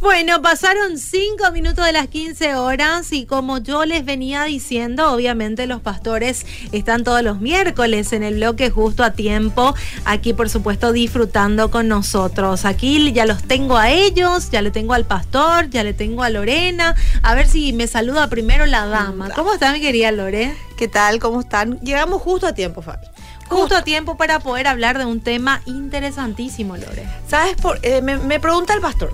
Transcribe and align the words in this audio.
Bueno, 0.00 0.42
pasaron 0.42 0.98
cinco 0.98 1.50
minutos 1.52 1.86
de 1.86 1.92
las 1.92 2.08
15 2.08 2.56
horas 2.56 3.12
y 3.12 3.24
como 3.26 3.58
yo 3.58 3.84
les 3.84 4.04
venía 4.04 4.44
diciendo, 4.44 5.12
obviamente 5.12 5.66
los 5.66 5.80
pastores 5.80 6.44
están 6.72 7.04
todos 7.04 7.22
los 7.22 7.40
miércoles 7.40 8.12
en 8.12 8.22
el 8.22 8.34
bloque 8.34 8.70
justo 8.70 9.02
a 9.02 9.12
tiempo, 9.12 9.74
aquí 10.04 10.34
por 10.34 10.50
supuesto 10.50 10.92
disfrutando 10.92 11.70
con 11.70 11.88
nosotros. 11.88 12.64
Aquí 12.64 13.12
ya 13.12 13.24
los 13.24 13.44
tengo 13.44 13.78
a 13.78 13.90
ellos, 13.90 14.50
ya 14.50 14.62
le 14.62 14.70
tengo 14.70 14.94
al 14.94 15.04
pastor, 15.04 15.70
ya 15.70 15.82
le 15.84 15.94
tengo 15.94 16.22
a 16.22 16.30
Lorena. 16.30 16.94
A 17.22 17.34
ver 17.34 17.46
si 17.46 17.72
me 17.72 17.86
saluda 17.86 18.28
primero 18.28 18.66
la 18.66 18.86
dama. 18.86 19.30
¿Cómo 19.30 19.54
está 19.54 19.72
mi 19.72 19.80
querida 19.80 20.12
Lore? 20.12 20.54
¿Qué 20.76 20.88
tal? 20.88 21.18
¿Cómo 21.18 21.40
están? 21.40 21.80
Llegamos 21.80 22.20
justo 22.20 22.46
a 22.46 22.52
tiempo, 22.52 22.82
Fabi. 22.82 23.06
Justo 23.48 23.76
a 23.76 23.82
tiempo 23.82 24.16
para 24.16 24.40
poder 24.40 24.66
hablar 24.66 24.98
de 24.98 25.04
un 25.04 25.20
tema 25.20 25.62
interesantísimo, 25.66 26.76
Lore. 26.76 27.06
¿Sabes? 27.28 27.56
Por, 27.56 27.78
eh, 27.82 28.02
me, 28.02 28.18
me 28.18 28.40
pregunta 28.40 28.74
el 28.74 28.80
pastor. 28.80 29.12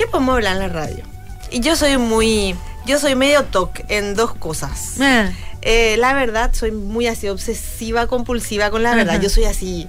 ¿Qué 0.00 0.06
podemos 0.06 0.36
hablar 0.36 0.54
en 0.54 0.60
la 0.60 0.68
radio? 0.68 1.04
Y 1.50 1.60
yo 1.60 1.76
soy 1.76 1.98
muy, 1.98 2.56
yo 2.86 2.98
soy 2.98 3.16
medio 3.16 3.44
toc 3.44 3.80
en 3.88 4.14
dos 4.14 4.32
cosas. 4.32 4.98
Eh. 4.98 5.30
Eh, 5.60 5.96
la 5.98 6.14
verdad, 6.14 6.54
soy 6.54 6.70
muy 6.70 7.06
así 7.06 7.28
obsesiva, 7.28 8.06
compulsiva 8.06 8.70
con 8.70 8.82
la 8.82 8.94
verdad. 8.94 9.20
Yo 9.20 9.28
soy 9.28 9.44
así, 9.44 9.86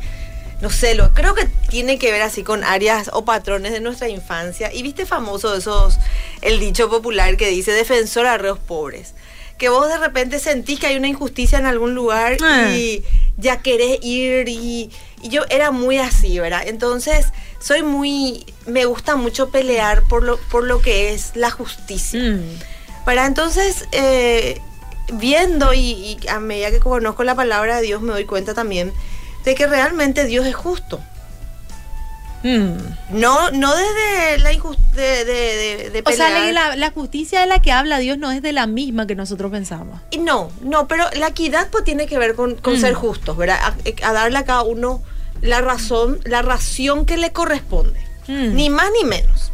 no 0.59 0.69
sé, 0.69 0.95
lo, 0.95 1.13
creo 1.13 1.33
que 1.33 1.45
tiene 1.69 1.97
que 1.97 2.11
ver 2.11 2.23
así 2.23 2.43
con 2.43 2.65
áreas 2.65 3.09
o 3.13 3.23
patrones 3.23 3.71
de 3.71 3.79
nuestra 3.79 4.09
infancia. 4.09 4.73
Y 4.73 4.83
viste 4.83 5.05
famoso 5.05 5.55
esos, 5.55 5.97
el 6.41 6.59
dicho 6.59 6.89
popular 6.89 7.37
que 7.37 7.47
dice 7.47 7.71
defensor 7.71 8.25
a 8.25 8.37
reos 8.37 8.59
pobres. 8.59 9.13
Que 9.61 9.69
vos 9.69 9.87
de 9.87 9.99
repente 9.99 10.39
sentís 10.39 10.79
que 10.79 10.87
hay 10.87 10.97
una 10.97 11.07
injusticia 11.07 11.59
en 11.59 11.67
algún 11.67 11.93
lugar 11.93 12.37
y 12.73 13.03
ya 13.37 13.61
querés 13.61 13.99
ir 14.01 14.49
y, 14.49 14.89
y 15.21 15.29
yo 15.29 15.43
era 15.51 15.69
muy 15.69 15.99
así, 15.99 16.39
¿verdad? 16.39 16.63
Entonces, 16.65 17.27
soy 17.59 17.83
muy, 17.83 18.43
me 18.65 18.85
gusta 18.85 19.17
mucho 19.17 19.51
pelear 19.51 20.01
por 20.09 20.23
lo, 20.23 20.37
por 20.49 20.63
lo 20.63 20.81
que 20.81 21.13
es 21.13 21.35
la 21.35 21.51
justicia. 21.51 22.19
Mm. 22.19 22.41
Para 23.05 23.27
entonces, 23.27 23.85
eh, 23.91 24.59
viendo 25.13 25.75
y, 25.75 25.79
y 25.79 26.27
a 26.27 26.39
medida 26.39 26.71
que 26.71 26.79
conozco 26.79 27.23
la 27.23 27.35
palabra 27.35 27.75
de 27.75 27.83
Dios, 27.83 28.01
me 28.01 28.13
doy 28.13 28.25
cuenta 28.25 28.55
también 28.55 28.91
de 29.45 29.53
que 29.53 29.67
realmente 29.67 30.25
Dios 30.25 30.47
es 30.47 30.55
justo. 30.55 30.99
Mm. 32.43 32.73
No, 33.19 33.51
no 33.51 33.73
desde 33.75 34.39
la 34.39 34.51
injusticia 34.53 34.91
de, 34.95 35.25
de, 35.25 35.89
de- 35.91 36.03
O 36.05 36.11
sea, 36.11 36.51
la, 36.51 36.75
la 36.75 36.91
justicia 36.91 37.39
de 37.41 37.45
la 37.45 37.59
que 37.59 37.71
habla 37.71 37.99
Dios 37.99 38.17
no 38.17 38.31
es 38.31 38.41
de 38.41 38.51
la 38.51 38.67
misma 38.67 39.05
que 39.07 39.15
nosotros 39.15 39.51
pensamos. 39.51 39.99
Y 40.11 40.17
no, 40.17 40.51
no, 40.61 40.87
pero 40.87 41.05
la 41.15 41.27
equidad 41.27 41.69
pues 41.71 41.83
tiene 41.83 42.07
que 42.07 42.17
ver 42.17 42.35
con, 42.35 42.55
con 42.55 42.73
Mm. 42.77 42.81
ser 42.81 42.93
justos, 42.93 43.37
¿verdad? 43.37 43.59
A, 43.61 44.07
a 44.09 44.13
darle 44.13 44.37
a 44.39 44.45
cada 44.45 44.63
uno 44.63 45.01
la 45.41 45.61
razón, 45.61 46.19
la 46.25 46.41
ración 46.41 47.05
que 47.05 47.17
le 47.17 47.31
corresponde. 47.31 47.99
Mm. 48.27 48.55
Ni 48.55 48.69
más 48.69 48.89
ni 48.99 49.07
menos. 49.07 49.51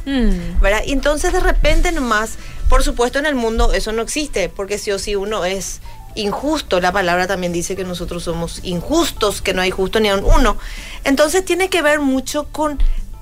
¿verdad? 0.61 0.81
Y 0.85 0.93
entonces 0.93 1.33
de 1.33 1.39
repente 1.41 1.91
nomás, 1.91 2.35
por 2.69 2.81
supuesto 2.83 3.19
en 3.19 3.25
el 3.25 3.35
mundo 3.35 3.73
eso 3.73 3.91
no 3.91 4.01
existe, 4.01 4.47
porque 4.47 4.77
si 4.77 4.91
o 4.91 4.99
si 4.99 5.15
uno 5.17 5.43
es 5.43 5.81
injusto, 6.17 6.79
la 6.81 6.91
palabra 6.91 7.27
también 7.27 7.53
dice 7.53 7.75
que 7.75 7.83
nosotros 7.83 8.23
somos 8.23 8.59
injustos, 8.63 9.41
que 9.41 9.53
no 9.53 9.61
hay 9.61 9.71
justo 9.71 9.99
ni 9.99 10.09
a 10.09 10.15
un 10.15 10.25
uno. 10.25 10.57
Entonces 11.03 11.45
tiene 11.45 11.69
que 11.69 11.81
ver 11.81 11.99
mucho 11.99 12.47
con, 12.51 12.79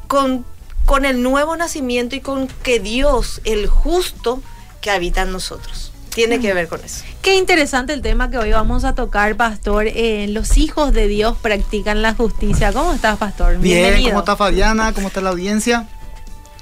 con, 0.08 0.46
con 0.86 1.06
el 1.06 1.22
nuevo 1.22 1.56
nacimiento 1.56 2.16
y 2.16 2.22
con 2.22 2.48
que 2.64 2.80
Dios, 2.80 3.42
el 3.44 3.68
justo, 3.68 4.42
que 4.82 4.92
habita 4.92 5.22
en 5.24 5.32
nosotros. 5.32 5.92
Tiene 6.16 6.40
que 6.40 6.54
ver 6.54 6.70
con 6.70 6.80
eso. 6.84 7.04
Qué 7.22 7.36
interesante 7.36 7.92
el 7.92 8.02
tema 8.02 8.30
que 8.30 8.38
hoy 8.38 8.52
vamos 8.52 8.86
a 8.86 8.96
tocar, 8.96 9.36
Pastor. 9.36 9.88
Eh, 9.88 10.28
los 10.30 10.58
hijos 10.58 10.94
de 10.94 11.10
Dios 11.10 11.36
practican 11.42 12.02
la 12.02 12.14
justicia. 12.14 12.72
¿Cómo 12.72 12.94
estás, 12.94 13.18
Pastor? 13.18 13.58
Bien, 13.58 13.82
Bienvenido. 13.82 14.12
¿cómo 14.12 14.20
está 14.20 14.38
Fabiana? 14.38 14.94
¿Cómo 14.94 15.10
está 15.10 15.20
la 15.20 15.32
audiencia? 15.32 15.90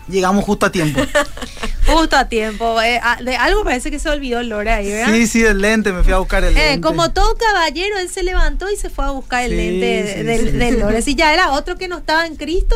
Llegamos 0.08 0.44
justo 0.46 0.66
a 0.66 0.72
tiempo. 0.72 1.02
Justo 1.86 2.16
a 2.16 2.28
tiempo. 2.30 2.82
Eh, 2.82 3.00
ah, 3.04 3.18
de 3.22 3.36
algo 3.36 3.64
parece 3.64 3.92
que 3.92 4.00
se 4.00 4.10
olvidó 4.10 4.42
Lora 4.42 4.76
ahí, 4.78 4.90
¿verdad? 4.90 5.14
Sí, 5.14 5.28
sí, 5.28 5.44
el 5.44 5.60
lente, 5.60 5.92
me 5.92 6.02
fui 6.04 6.14
a 6.14 6.18
buscar 6.18 6.44
el 6.44 6.56
Eh, 6.58 6.72
lente. 6.72 6.82
como 6.82 7.12
todo 7.12 7.36
caballero, 7.36 7.98
él 8.00 8.10
se 8.10 8.24
levantó 8.24 8.70
y 8.72 8.78
se 8.78 8.90
fue 8.90 9.06
a 9.06 9.12
buscar 9.12 9.44
el 9.44 9.52
Sí, 9.52 9.56
lente 9.58 9.86
de- 9.86 10.14
sí, 10.16 10.24
del, 10.24 10.52
sí. 10.52 10.58
del 10.58 10.80
Lore. 10.80 11.02
Si 11.02 11.16
ya 11.16 11.34
era 11.34 11.52
otro 11.52 11.76
que 11.78 11.88
no 11.90 11.98
estaba 11.98 12.26
en 12.26 12.36
Cristo, 12.38 12.76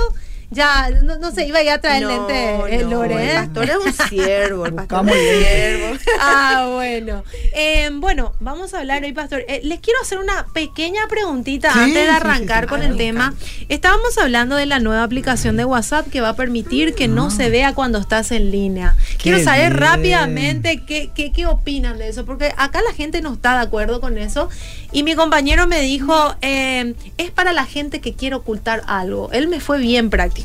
ya 0.49 0.89
no, 1.03 1.17
no 1.17 1.31
se 1.31 1.45
iba 1.45 1.59
a 1.59 1.63
ir 1.63 1.69
a 1.71 1.81
traer 1.81 2.03
el 2.03 2.09
lente 2.09 2.75
el 2.75 2.83
no, 2.89 2.89
Lore. 3.03 3.15
el 3.15 3.29
¿eh? 3.29 3.33
pastor 3.35 3.69
es 3.69 3.75
un 3.77 4.07
siervo, 4.09 4.65
el 4.65 4.73
pastor 4.75 5.03
Buscamos 5.03 5.15
es 5.15 5.21
un 5.21 5.43
el 5.43 5.99
siervo. 5.99 6.11
Ah, 6.21 6.69
bueno. 6.73 7.23
Eh, 7.53 7.89
bueno, 7.93 8.33
vamos 8.39 8.73
a 8.73 8.79
hablar 8.79 9.03
hoy, 9.03 9.11
Pastor. 9.13 9.43
Eh, 9.47 9.61
les 9.63 9.79
quiero 9.81 9.99
hacer 10.01 10.17
una 10.19 10.45
pequeña 10.53 11.01
preguntita 11.09 11.71
Sí, 11.73 11.79
antes 11.79 12.05
de 12.05 12.09
arrancar 12.09 12.63
sí, 12.63 12.65
sí. 12.65 12.69
con 12.69 12.81
Ah, 12.81 12.85
el 12.85 12.97
tema. 12.97 13.33
Estábamos 13.69 14.17
hablando 14.17 14.55
de 14.55 14.65
la 14.65 14.79
nueva 14.79 15.03
aplicación 15.03 15.57
de 15.57 15.65
WhatsApp 15.65 16.07
que 16.09 16.21
va 16.21 16.29
a 16.29 16.35
permitir 16.35 16.95
que 16.95 17.07
no 17.07 17.29
se 17.29 17.49
vea 17.49 17.73
cuando 17.73 17.99
estás 17.99 18.31
en 18.31 18.51
línea. 18.51 18.95
Quiero 19.21 19.37
Qué 19.39 19.43
saber 19.43 19.71
bien. 19.73 19.81
rápidamente 19.81 20.83
qué, 20.85 21.11
qué, 21.13 21.31
qué 21.31 21.45
opinan 21.45 21.97
de 21.97 22.07
eso, 22.09 22.25
porque 22.25 22.53
acá 22.57 22.81
la 22.87 22.93
gente 22.93 23.21
no 23.21 23.33
está 23.33 23.55
de 23.57 23.65
acuerdo 23.65 23.99
con 24.01 24.17
eso. 24.17 24.49
Y 24.91 25.03
mi 25.03 25.15
compañero 25.15 25.67
me 25.67 25.81
dijo, 25.81 26.35
eh, 26.41 26.95
es 27.17 27.31
para 27.31 27.51
la 27.53 27.65
gente 27.65 27.99
que 28.01 28.13
quiere 28.13 28.35
ocultar 28.37 28.83
algo. 28.87 29.29
Él 29.33 29.47
me 29.49 29.59
fue 29.59 29.79
bien 29.79 30.09
práctico. 30.09 30.36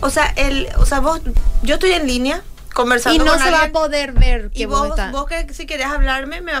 O 0.00 0.10
sea, 0.10 0.26
el, 0.36 0.68
o 0.76 0.86
sea, 0.86 1.00
vos, 1.00 1.20
yo 1.62 1.74
estoy 1.74 1.92
en 1.92 2.06
línea 2.06 2.42
conversando 2.74 3.22
Y 3.22 3.26
no 3.26 3.32
con 3.32 3.42
se 3.42 3.50
va 3.50 3.62
a 3.62 3.72
poder 3.72 4.12
ver 4.12 4.50
que 4.50 4.62
y 4.62 4.66
vos, 4.66 4.90
vos, 5.12 5.26
que 5.26 5.52
si 5.54 5.66
querés 5.66 5.86
hablarme, 5.86 6.40
me, 6.40 6.52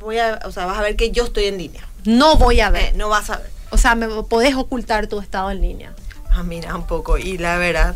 voy 0.00 0.18
a, 0.18 0.40
o 0.44 0.50
sea, 0.52 0.66
vas 0.66 0.78
a 0.78 0.82
ver 0.82 0.96
que 0.96 1.10
yo 1.10 1.24
estoy 1.24 1.44
en 1.44 1.58
línea. 1.58 1.86
No 2.04 2.36
voy 2.36 2.60
a 2.60 2.70
ver. 2.70 2.82
Eh, 2.82 2.92
no 2.96 3.08
vas 3.08 3.30
a 3.30 3.36
ver. 3.36 3.50
O 3.70 3.78
sea, 3.78 3.94
me 3.94 4.08
podés 4.24 4.54
ocultar 4.54 5.06
tu 5.06 5.20
estado 5.20 5.50
en 5.50 5.60
línea. 5.60 5.94
Ah, 6.30 6.42
mira, 6.42 6.74
un 6.74 6.86
poco. 6.86 7.18
Y 7.18 7.38
la 7.38 7.58
verdad, 7.58 7.94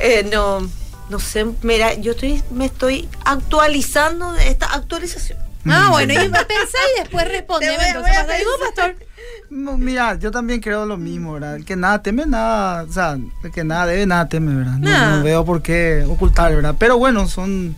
eh, 0.00 0.28
no, 0.32 0.68
no 1.08 1.18
sé, 1.20 1.46
mira, 1.62 1.94
yo 1.94 2.12
estoy, 2.12 2.42
me 2.50 2.66
estoy 2.66 3.08
actualizando 3.24 4.32
de 4.32 4.48
esta 4.48 4.66
actualización. 4.74 5.38
Ah, 5.66 5.88
bueno, 5.90 6.14
y 6.14 6.16
pensá 6.16 6.78
y 6.96 7.00
después 7.00 7.28
respondeme. 7.28 7.76
Te 7.76 7.98
voy- 7.98 8.10
Entonces, 8.10 8.46
a 8.46 8.64
pastor. 8.64 9.07
Mira, 9.50 10.18
yo 10.18 10.30
también 10.30 10.60
creo 10.60 10.84
lo 10.84 10.96
mismo, 10.98 11.32
¿verdad? 11.34 11.56
El 11.56 11.64
que 11.64 11.74
nada 11.76 12.02
teme, 12.02 12.26
nada, 12.26 12.82
o 12.82 12.92
sea, 12.92 13.18
el 13.42 13.50
que 13.50 13.64
nada 13.64 13.86
debe, 13.86 14.04
nada 14.06 14.28
teme, 14.28 14.54
¿verdad? 14.54 14.78
No, 14.78 14.90
Nah. 14.90 15.16
no 15.18 15.22
veo 15.24 15.44
por 15.44 15.62
qué 15.62 16.04
ocultar, 16.08 16.54
¿verdad? 16.54 16.74
Pero 16.78 16.98
bueno, 16.98 17.26
son 17.28 17.74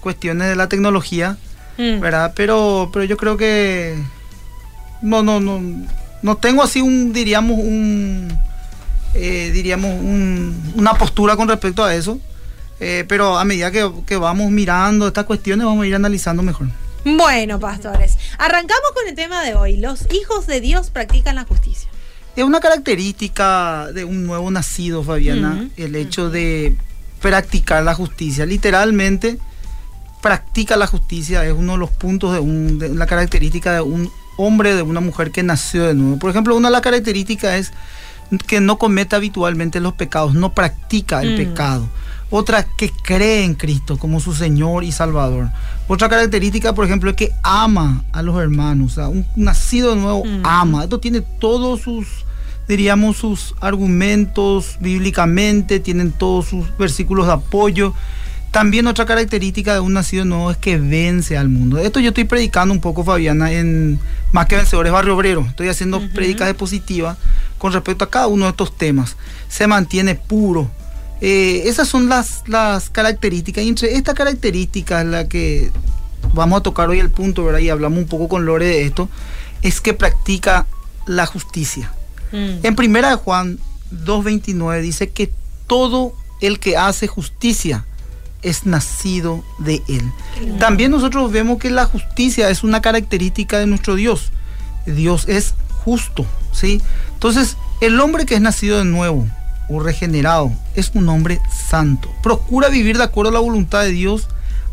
cuestiones 0.00 0.48
de 0.48 0.56
la 0.56 0.68
tecnología, 0.68 1.36
Mm. 1.78 2.00
¿verdad? 2.00 2.32
Pero, 2.36 2.90
pero 2.92 3.04
yo 3.04 3.16
creo 3.16 3.36
que 3.36 3.96
no, 5.02 5.22
no, 5.22 5.40
no, 5.40 5.60
no 6.22 6.36
tengo 6.36 6.62
así 6.62 6.80
un, 6.80 7.12
diríamos, 7.12 7.58
un, 7.58 8.28
eh, 9.14 9.50
diríamos, 9.52 9.90
un- 10.00 10.72
una 10.76 10.94
postura 10.94 11.36
con 11.36 11.48
respecto 11.48 11.84
a 11.84 11.94
eso. 11.94 12.18
eh, 12.80 13.04
pero 13.08 13.38
a 13.38 13.44
medida 13.44 13.70
que, 13.70 13.88
que 14.04 14.16
vamos 14.16 14.50
mirando 14.50 15.06
estas 15.06 15.24
cuestiones, 15.26 15.64
vamos 15.64 15.84
a 15.84 15.86
ir 15.86 15.94
analizando 15.94 16.42
mejor. 16.42 16.66
Bueno, 17.04 17.60
pastores, 17.60 18.16
arrancamos 18.38 18.92
con 18.94 19.08
el 19.08 19.14
tema 19.14 19.42
de 19.42 19.54
hoy. 19.54 19.76
Los 19.76 20.06
hijos 20.12 20.46
de 20.46 20.60
Dios 20.60 20.90
practican 20.90 21.34
la 21.36 21.44
justicia. 21.44 21.88
Es 22.36 22.44
una 22.44 22.60
característica 22.60 23.88
de 23.92 24.04
un 24.04 24.26
nuevo 24.26 24.50
nacido, 24.50 25.04
Fabiana, 25.04 25.68
el 25.76 25.94
hecho 25.94 26.30
de 26.30 26.74
practicar 27.20 27.82
la 27.84 27.94
justicia. 27.94 28.44
Literalmente, 28.46 29.38
practica 30.20 30.76
la 30.76 30.86
justicia 30.86 31.44
es 31.44 31.52
uno 31.52 31.72
de 31.72 31.78
los 31.78 31.90
puntos 31.90 32.32
de, 32.32 32.40
un, 32.40 32.78
de 32.78 32.88
la 32.88 33.06
característica 33.06 33.72
de 33.74 33.82
un 33.82 34.10
hombre, 34.36 34.74
de 34.74 34.82
una 34.82 35.00
mujer 35.00 35.30
que 35.30 35.42
nació 35.42 35.84
de 35.84 35.94
nuevo. 35.94 36.18
Por 36.18 36.30
ejemplo, 36.30 36.56
una 36.56 36.68
de 36.68 36.72
las 36.72 36.80
características 36.82 37.54
es 37.54 37.72
que 38.46 38.60
no 38.60 38.78
comete 38.78 39.14
habitualmente 39.14 39.78
los 39.78 39.92
pecados, 39.92 40.34
no 40.34 40.54
practica 40.54 41.22
el 41.22 41.34
Mm. 41.34 41.36
pecado. 41.36 41.88
Otra, 42.36 42.64
que 42.64 42.90
cree 42.90 43.44
en 43.44 43.54
Cristo 43.54 43.96
como 43.96 44.18
su 44.18 44.34
Señor 44.34 44.82
y 44.82 44.90
Salvador. 44.90 45.50
Otra 45.86 46.08
característica, 46.08 46.74
por 46.74 46.84
ejemplo, 46.84 47.08
es 47.10 47.14
que 47.16 47.30
ama 47.44 48.02
a 48.10 48.22
los 48.22 48.36
hermanos. 48.40 48.90
O 48.90 48.94
sea, 48.96 49.06
un 49.08 49.24
nacido 49.36 49.94
nuevo 49.94 50.24
Mm. 50.24 50.40
ama. 50.42 50.82
Esto 50.82 50.98
tiene 50.98 51.20
todos 51.20 51.82
sus, 51.82 52.08
diríamos, 52.66 53.18
sus 53.18 53.54
argumentos 53.60 54.78
bíblicamente, 54.80 55.78
tienen 55.78 56.10
todos 56.10 56.46
sus 56.46 56.76
versículos 56.76 57.26
de 57.28 57.34
apoyo. 57.34 57.94
También 58.50 58.88
otra 58.88 59.04
característica 59.06 59.72
de 59.74 59.78
un 59.80 59.92
nacido 59.92 60.24
nuevo 60.24 60.50
es 60.50 60.56
que 60.56 60.76
vence 60.78 61.36
al 61.38 61.48
mundo. 61.48 61.78
Esto 61.78 62.00
yo 62.00 62.08
estoy 62.08 62.24
predicando 62.24 62.74
un 62.74 62.80
poco, 62.80 63.04
Fabiana, 63.04 63.52
en 63.52 64.00
Más 64.32 64.46
que 64.46 64.56
Vencedores 64.56 64.92
Barrio 64.92 65.14
Obrero. 65.14 65.46
Estoy 65.48 65.68
haciendo 65.68 65.98
Ujú. 65.98 66.08
prédicas 66.12 66.48
expositivas 66.48 67.16
con 67.58 67.72
respecto 67.72 68.02
a 68.04 68.10
cada 68.10 68.26
uno 68.26 68.46
de 68.46 68.50
estos 68.50 68.76
temas. 68.76 69.16
Se 69.48 69.68
mantiene 69.68 70.16
puro. 70.16 70.68
Eh, 71.26 71.70
esas 71.70 71.88
son 71.88 72.10
las, 72.10 72.42
las 72.48 72.90
características. 72.90 73.64
Y 73.64 73.68
entre 73.70 73.94
esta 73.94 74.12
característica 74.12 75.00
es 75.00 75.06
la 75.06 75.26
que 75.26 75.72
vamos 76.34 76.60
a 76.60 76.62
tocar 76.62 76.90
hoy 76.90 76.98
el 76.98 77.08
punto, 77.08 77.46
¿verdad? 77.46 77.60
Y 77.60 77.70
hablamos 77.70 77.98
un 77.98 78.06
poco 78.06 78.28
con 78.28 78.44
Lore 78.44 78.66
de 78.66 78.82
esto. 78.82 79.08
Es 79.62 79.80
que 79.80 79.94
practica 79.94 80.66
la 81.06 81.24
justicia. 81.24 81.90
Mm. 82.30 82.58
En 82.62 82.76
primera 82.76 83.08
de 83.08 83.14
Juan 83.14 83.58
2.29 83.90 84.82
dice 84.82 85.08
que 85.08 85.32
todo 85.66 86.14
el 86.42 86.58
que 86.58 86.76
hace 86.76 87.06
justicia 87.06 87.86
es 88.42 88.66
nacido 88.66 89.42
de 89.60 89.82
él. 89.88 90.12
También 90.58 90.90
nosotros 90.90 91.32
vemos 91.32 91.58
que 91.58 91.70
la 91.70 91.86
justicia 91.86 92.50
es 92.50 92.62
una 92.62 92.82
característica 92.82 93.58
de 93.58 93.64
nuestro 93.64 93.94
Dios. 93.94 94.30
Dios 94.84 95.24
es 95.26 95.54
justo, 95.86 96.26
¿sí? 96.52 96.82
Entonces, 97.14 97.56
el 97.80 97.98
hombre 97.98 98.26
que 98.26 98.34
es 98.34 98.42
nacido 98.42 98.76
de 98.76 98.84
nuevo 98.84 99.26
o 99.68 99.80
regenerado 99.80 100.52
es 100.74 100.90
un 100.94 101.08
hombre 101.08 101.40
santo. 101.68 102.10
Procura 102.22 102.68
vivir 102.68 102.98
de 102.98 103.04
acuerdo 103.04 103.30
a 103.30 103.34
la 103.34 103.40
voluntad 103.40 103.82
de 103.82 103.90
Dios, 103.90 104.28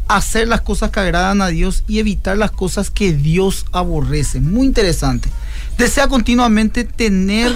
hacer 0.08 0.48
las 0.48 0.62
cosas 0.62 0.92
que 0.92 1.00
agradan 1.00 1.42
a 1.42 1.48
Dios 1.48 1.84
y 1.88 2.00
evitar 2.00 2.38
las 2.38 2.52
cosas 2.52 2.92
que 2.92 3.14
Dios 3.14 3.66
aborrece. 3.72 4.42
Muy 4.42 4.68
interesante. 4.68 5.30
Desea 5.78 6.08
continuamente 6.08 6.84
tener 6.84 7.52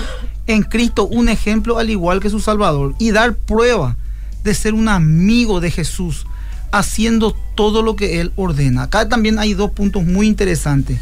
en 0.47 0.63
Cristo 0.63 1.07
un 1.07 1.29
ejemplo 1.29 1.77
al 1.77 1.89
igual 1.89 2.19
que 2.19 2.29
su 2.29 2.39
Salvador 2.39 2.95
y 2.99 3.11
dar 3.11 3.35
prueba 3.35 3.97
de 4.43 4.53
ser 4.53 4.73
un 4.73 4.87
amigo 4.87 5.59
de 5.59 5.71
Jesús, 5.71 6.25
haciendo 6.71 7.35
todo 7.55 7.81
lo 7.81 7.95
que 7.95 8.21
Él 8.21 8.31
ordena. 8.35 8.83
Acá 8.83 9.09
también 9.09 9.39
hay 9.39 9.53
dos 9.53 9.71
puntos 9.71 10.03
muy 10.03 10.27
interesantes. 10.27 10.99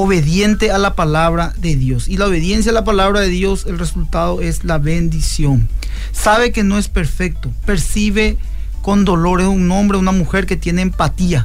Obediente 0.00 0.70
a 0.70 0.78
la 0.78 0.94
palabra 0.94 1.52
de 1.58 1.74
Dios. 1.74 2.06
Y 2.06 2.18
la 2.18 2.26
obediencia 2.26 2.70
a 2.70 2.72
la 2.72 2.84
palabra 2.84 3.18
de 3.18 3.30
Dios, 3.30 3.66
el 3.66 3.80
resultado 3.80 4.40
es 4.40 4.62
la 4.62 4.78
bendición. 4.78 5.68
Sabe 6.12 6.52
que 6.52 6.62
no 6.62 6.78
es 6.78 6.86
perfecto. 6.86 7.50
Percibe 7.66 8.38
con 8.80 9.04
dolor. 9.04 9.40
Es 9.40 9.48
un 9.48 9.68
hombre, 9.72 9.98
una 9.98 10.12
mujer 10.12 10.46
que 10.46 10.56
tiene 10.56 10.82
empatía. 10.82 11.44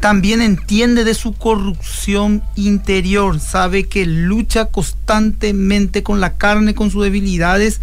También 0.00 0.42
entiende 0.42 1.04
de 1.04 1.14
su 1.14 1.34
corrupción 1.34 2.42
interior. 2.56 3.38
Sabe 3.38 3.86
que 3.86 4.06
lucha 4.06 4.64
constantemente 4.64 6.02
con 6.02 6.20
la 6.20 6.34
carne, 6.34 6.74
con 6.74 6.90
sus 6.90 7.04
debilidades 7.04 7.80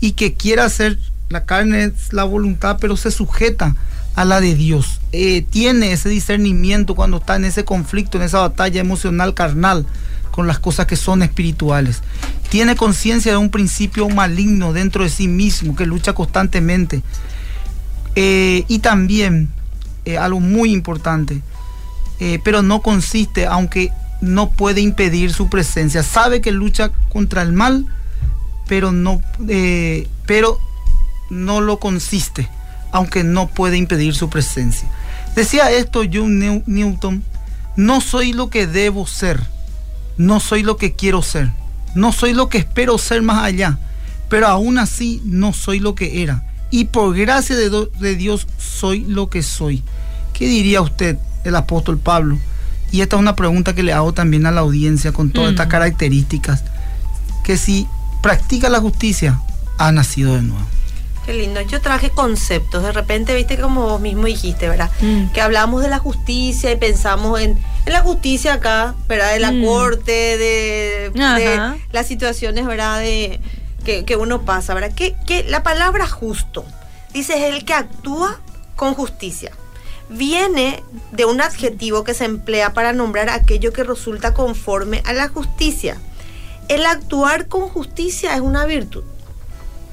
y 0.00 0.14
que 0.14 0.34
quiere 0.34 0.62
hacer 0.62 0.98
la 1.28 1.44
carne 1.44 1.84
es 1.84 2.12
la 2.12 2.24
voluntad, 2.24 2.78
pero 2.80 2.96
se 2.96 3.12
sujeta 3.12 3.76
a 4.16 4.24
la 4.24 4.40
de 4.40 4.54
Dios. 4.54 5.00
Eh, 5.12 5.42
tiene 5.42 5.92
ese 5.92 6.08
discernimiento 6.08 6.94
cuando 6.94 7.18
está 7.18 7.36
en 7.36 7.44
ese 7.44 7.64
conflicto, 7.64 8.16
en 8.16 8.24
esa 8.24 8.40
batalla 8.40 8.80
emocional 8.80 9.34
carnal 9.34 9.86
con 10.30 10.46
las 10.46 10.58
cosas 10.58 10.86
que 10.86 10.96
son 10.96 11.22
espirituales. 11.22 12.02
Tiene 12.48 12.76
conciencia 12.76 13.32
de 13.32 13.38
un 13.38 13.50
principio 13.50 14.08
maligno 14.08 14.72
dentro 14.72 15.04
de 15.04 15.10
sí 15.10 15.28
mismo 15.28 15.76
que 15.76 15.86
lucha 15.86 16.14
constantemente. 16.14 17.02
Eh, 18.14 18.64
y 18.68 18.78
también, 18.78 19.50
eh, 20.06 20.16
algo 20.16 20.40
muy 20.40 20.72
importante, 20.72 21.42
pero 22.42 22.62
no 22.62 22.80
consiste, 22.80 23.44
aunque 23.44 23.92
no 24.22 24.48
puede 24.48 24.80
impedir 24.80 25.34
su 25.34 25.50
presencia. 25.50 26.02
Sabe 26.02 26.40
que 26.40 26.50
lucha 26.50 26.90
contra 27.10 27.42
el 27.42 27.52
mal, 27.52 27.84
pero 28.66 28.90
no, 28.90 29.20
pero 30.24 30.58
no 31.28 31.60
lo 31.60 31.78
consiste, 31.78 32.48
aunque 32.96 33.24
no 33.24 33.46
puede 33.48 33.76
impedir 33.76 34.14
su 34.14 34.30
presencia. 34.30 34.88
Decía 35.34 35.70
esto 35.70 36.02
John 36.10 36.62
Newton, 36.66 37.22
no 37.76 38.00
soy 38.00 38.32
lo 38.32 38.48
que 38.48 38.66
debo 38.66 39.06
ser, 39.06 39.38
no 40.16 40.40
soy 40.40 40.62
lo 40.62 40.78
que 40.78 40.94
quiero 40.94 41.20
ser, 41.20 41.50
no 41.94 42.10
soy 42.12 42.32
lo 42.32 42.48
que 42.48 42.56
espero 42.56 42.96
ser 42.96 43.20
más 43.20 43.44
allá, 43.44 43.78
pero 44.30 44.46
aún 44.46 44.78
así 44.78 45.20
no 45.26 45.52
soy 45.52 45.78
lo 45.78 45.94
que 45.94 46.22
era. 46.22 46.42
Y 46.70 46.86
por 46.86 47.14
gracia 47.14 47.54
de, 47.54 48.16
Dios 48.16 48.46
soy 48.58 49.04
lo 49.04 49.28
que 49.28 49.42
soy. 49.42 49.82
¿Qué 50.32 50.48
diría 50.48 50.80
usted, 50.80 51.18
el 51.44 51.54
apóstol 51.54 51.98
Pablo? 51.98 52.38
Y 52.90 53.02
esta 53.02 53.16
es 53.16 53.20
una 53.20 53.36
pregunta 53.36 53.74
que 53.74 53.82
le 53.82 53.92
hago 53.92 54.14
también 54.14 54.46
a 54.46 54.50
la 54.52 54.62
audiencia 54.62 55.12
con 55.12 55.30
todas 55.30 55.50
estas 55.50 55.66
características. 55.66 56.64
Que 57.44 57.58
si 57.58 57.86
practica 58.22 58.70
la 58.70 58.80
justicia, 58.80 59.38
ha 59.76 59.92
nacido 59.92 60.34
de 60.34 60.42
nuevo. 60.42 60.75
Qué 61.26 61.32
lindo. 61.32 61.60
Yo 61.62 61.80
traje 61.80 62.10
conceptos. 62.10 62.84
De 62.84 62.92
repente, 62.92 63.34
viste 63.34 63.58
como 63.58 63.82
vos 63.82 64.00
mismo 64.00 64.26
dijiste, 64.26 64.68
¿verdad? 64.68 64.92
Mm. 65.00 65.32
Que 65.32 65.40
hablamos 65.40 65.82
de 65.82 65.88
la 65.88 65.98
justicia 65.98 66.70
y 66.70 66.76
pensamos 66.76 67.40
en, 67.40 67.58
la 67.84 68.00
justicia 68.00 68.54
acá, 68.54 68.94
¿verdad? 69.08 69.32
De 69.32 69.40
la 69.40 69.50
mm. 69.50 69.64
corte, 69.64 70.12
de, 70.38 71.72
las 71.90 72.06
situaciones, 72.06 72.64
¿verdad? 72.64 73.00
De, 73.00 73.40
que, 73.84 74.16
uno 74.16 74.42
pasa, 74.42 74.72
¿verdad? 74.72 74.92
Que, 74.94 75.16
que 75.26 75.42
la 75.42 75.64
palabra 75.64 76.06
justo, 76.06 76.64
dice, 77.12 77.34
es 77.34 77.54
el 77.54 77.64
que 77.64 77.74
actúa 77.74 78.38
con 78.76 78.94
justicia. 78.94 79.50
Viene 80.08 80.84
de 81.10 81.24
un 81.24 81.40
adjetivo 81.40 82.04
que 82.04 82.14
se 82.14 82.24
emplea 82.24 82.72
para 82.72 82.92
nombrar 82.92 83.30
aquello 83.30 83.72
que 83.72 83.82
resulta 83.82 84.32
conforme 84.32 85.02
a 85.04 85.12
la 85.12 85.28
justicia. 85.28 85.96
El 86.68 86.86
actuar 86.86 87.48
con 87.48 87.68
justicia 87.68 88.34
es 88.36 88.40
una 88.40 88.64
virtud. 88.64 89.02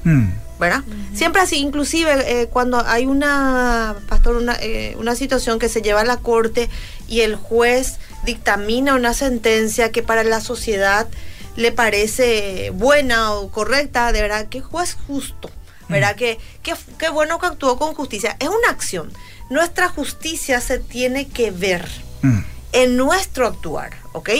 Mm. 0.04 0.43
¿Verdad? 0.58 0.82
Siempre 1.14 1.42
así, 1.42 1.56
inclusive 1.56 2.42
eh, 2.42 2.46
cuando 2.46 2.84
hay 2.86 3.06
una, 3.06 3.96
pastor, 4.08 4.36
una, 4.36 4.56
eh, 4.60 4.94
una 4.98 5.16
situación 5.16 5.58
que 5.58 5.68
se 5.68 5.82
lleva 5.82 6.02
a 6.02 6.04
la 6.04 6.18
corte 6.18 6.70
y 7.08 7.20
el 7.20 7.36
juez 7.36 7.98
dictamina 8.24 8.94
una 8.94 9.14
sentencia 9.14 9.90
que 9.90 10.02
para 10.02 10.24
la 10.24 10.40
sociedad 10.40 11.08
le 11.56 11.72
parece 11.72 12.70
buena 12.70 13.32
o 13.32 13.50
correcta, 13.50 14.12
de 14.12 14.22
verdad, 14.22 14.48
que 14.48 14.60
juez 14.60 14.96
justo, 15.06 15.50
¿verdad? 15.88 16.16
Que, 16.16 16.38
que, 16.62 17.08
bueno 17.10 17.38
que 17.38 17.46
actuó 17.46 17.78
con 17.78 17.94
justicia. 17.94 18.36
Es 18.40 18.48
una 18.48 18.70
acción. 18.70 19.12
Nuestra 19.50 19.88
justicia 19.88 20.60
se 20.60 20.78
tiene 20.78 21.28
que 21.28 21.50
ver 21.50 21.88
mm. 22.22 22.38
en 22.72 22.96
nuestro 22.96 23.46
actuar, 23.46 23.92
¿ok? 24.12 24.30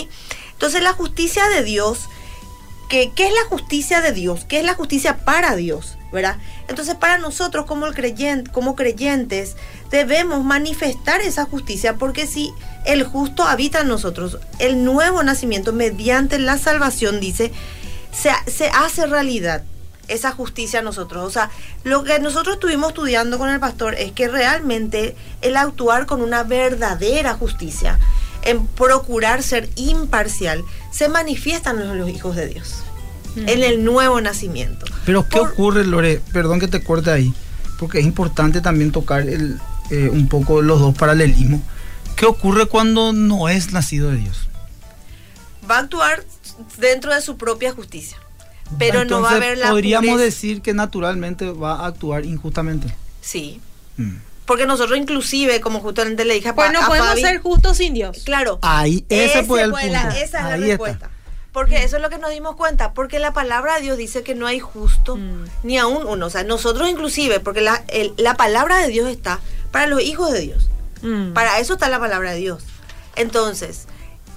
Entonces 0.53 0.83
la 0.83 0.93
justicia 0.93 1.49
de 1.49 1.63
Dios, 1.63 2.09
que, 2.95 3.11
¿qué 3.11 3.27
es 3.27 3.33
la 3.33 3.49
justicia 3.49 4.01
de 4.01 4.13
Dios? 4.13 4.45
¿Qué 4.45 4.61
es 4.61 4.65
la 4.65 4.75
justicia 4.75 5.17
para 5.25 5.57
Dios? 5.57 5.99
¿verdad? 6.13 6.37
Entonces 6.69 6.95
para 6.95 7.19
nosotros 7.19 7.67
como, 7.67 7.87
el 7.87 7.95
creyente, 7.95 8.49
como 8.53 8.77
creyentes 8.77 9.57
debemos 9.91 10.45
manifestar 10.45 11.21
esa 11.21 11.45
justicia 11.45 11.97
porque 11.97 12.29
si 12.29 12.53
el 12.85 13.03
justo 13.03 13.43
habita 13.43 13.81
en 13.81 13.89
nosotros, 13.89 14.39
el 14.61 14.85
nuevo 14.85 15.25
nacimiento 15.25 15.73
mediante 15.73 16.39
la 16.39 16.57
salvación 16.57 17.19
dice, 17.19 17.51
se, 18.13 18.31
se 18.49 18.69
hace 18.69 19.07
realidad 19.07 19.65
esa 20.07 20.31
justicia 20.31 20.79
a 20.79 20.83
nosotros. 20.83 21.25
O 21.25 21.31
sea, 21.31 21.51
lo 21.83 22.05
que 22.05 22.21
nosotros 22.21 22.55
estuvimos 22.55 22.91
estudiando 22.91 23.39
con 23.39 23.51
el 23.51 23.59
pastor 23.59 23.97
es 23.97 24.13
que 24.13 24.29
realmente 24.29 25.17
el 25.43 25.57
actuar 25.57 26.07
con 26.07 26.23
una 26.23 26.45
verdadera 26.45 27.35
justicia, 27.35 27.99
en 28.43 28.69
procurar 28.69 29.43
ser 29.43 29.69
imparcial, 29.75 30.63
se 30.93 31.09
manifiestan 31.09 31.81
en 31.81 31.99
los 31.99 32.09
hijos 32.09 32.37
de 32.37 32.47
Dios 32.47 32.84
en 33.37 33.63
el 33.63 33.85
nuevo 33.85 34.21
nacimiento. 34.21 34.87
Pero 35.05 35.29
¿qué 35.29 35.41
ocurre, 35.41 35.85
Lore? 35.85 36.21
Perdón 36.33 36.61
que 36.61 36.69
te 36.69 36.83
corte 36.83 37.11
ahí, 37.11 37.33
porque 37.79 37.99
es 37.99 38.05
importante 38.05 38.61
también 38.61 38.93
tocar 38.93 39.23
el, 39.29 39.59
eh, 39.91 40.09
un 40.11 40.29
poco 40.29 40.63
los 40.63 40.81
dos 40.81 40.97
paralelismos. 40.97 41.61
¿Qué 42.17 42.27
ocurre 42.27 42.67
cuando 42.67 43.13
no 43.13 43.49
es 43.49 43.73
nacido 43.73 44.11
de 44.11 44.19
Dios? 44.19 44.49
Va 45.69 45.77
a 45.77 45.81
actuar 45.81 46.25
dentro 46.79 47.15
de 47.15 47.21
su 47.21 47.37
propia 47.37 47.73
justicia, 47.73 48.17
pero 48.79 49.05
no 49.05 49.21
va 49.21 49.33
a 49.33 49.37
haber 49.37 49.59
la 49.59 49.71
Podríamos 49.71 50.21
decir 50.21 50.63
que 50.63 50.75
naturalmente 50.75 51.51
va 51.51 51.81
a 51.81 51.87
actuar 51.87 52.25
injustamente. 52.25 52.95
Sí. 53.21 53.61
Mm. 53.97 54.17
Porque 54.47 54.67
nosotros 54.67 54.99
inclusive, 54.99 55.61
como 55.61 55.81
justamente 55.81 56.25
le 56.25 56.35
dije 56.35 56.51
a 56.51 56.53
Bueno, 56.53 56.81
podemos 56.87 57.19
ser 57.19 57.41
justos 57.41 57.79
sin 57.79 57.95
Dios. 57.95 58.23
Claro. 58.25 58.59
Ahí, 58.63 59.05
ese, 59.09 59.43
fue 59.45 59.63
el 59.63 59.71
punto. 59.71 59.87
esa 59.87 60.15
es 60.15 60.33
la 60.33 60.57
respuesta. 60.57 61.11
Porque 61.55 61.85
eso 61.85 61.97
es 61.97 62.03
lo 62.03 62.11
que 62.11 62.19
nos 62.19 62.33
dimos 62.33 62.57
cuenta, 62.57 62.95
porque 62.95 63.21
la 63.21 63.33
palabra 63.33 63.77
de 63.77 63.83
Dios 63.83 63.97
dice 63.97 64.25
que 64.25 64.35
no 64.35 64.49
hay 64.49 64.59
justo 64.59 65.15
mm. 65.15 65.45
ni 65.63 65.79
aún 65.79 66.05
uno. 66.05 66.27
O 66.27 66.31
sea, 66.31 66.43
nosotros 66.43 66.89
inclusive, 66.89 67.39
porque 67.39 67.61
la, 67.61 67.85
la, 68.17 68.35
palabra 68.35 68.79
de 68.79 68.89
Dios 68.89 69.09
está 69.09 69.39
para 69.71 69.87
los 69.87 70.03
hijos 70.03 70.33
de 70.33 70.41
Dios. 70.41 70.69
Mm. 71.03 71.33
Para 71.33 71.61
eso 71.61 71.75
está 71.75 71.89
la 71.89 72.01
palabra 72.01 72.33
de 72.33 72.39
Dios. 72.39 72.65
Entonces, 73.15 73.87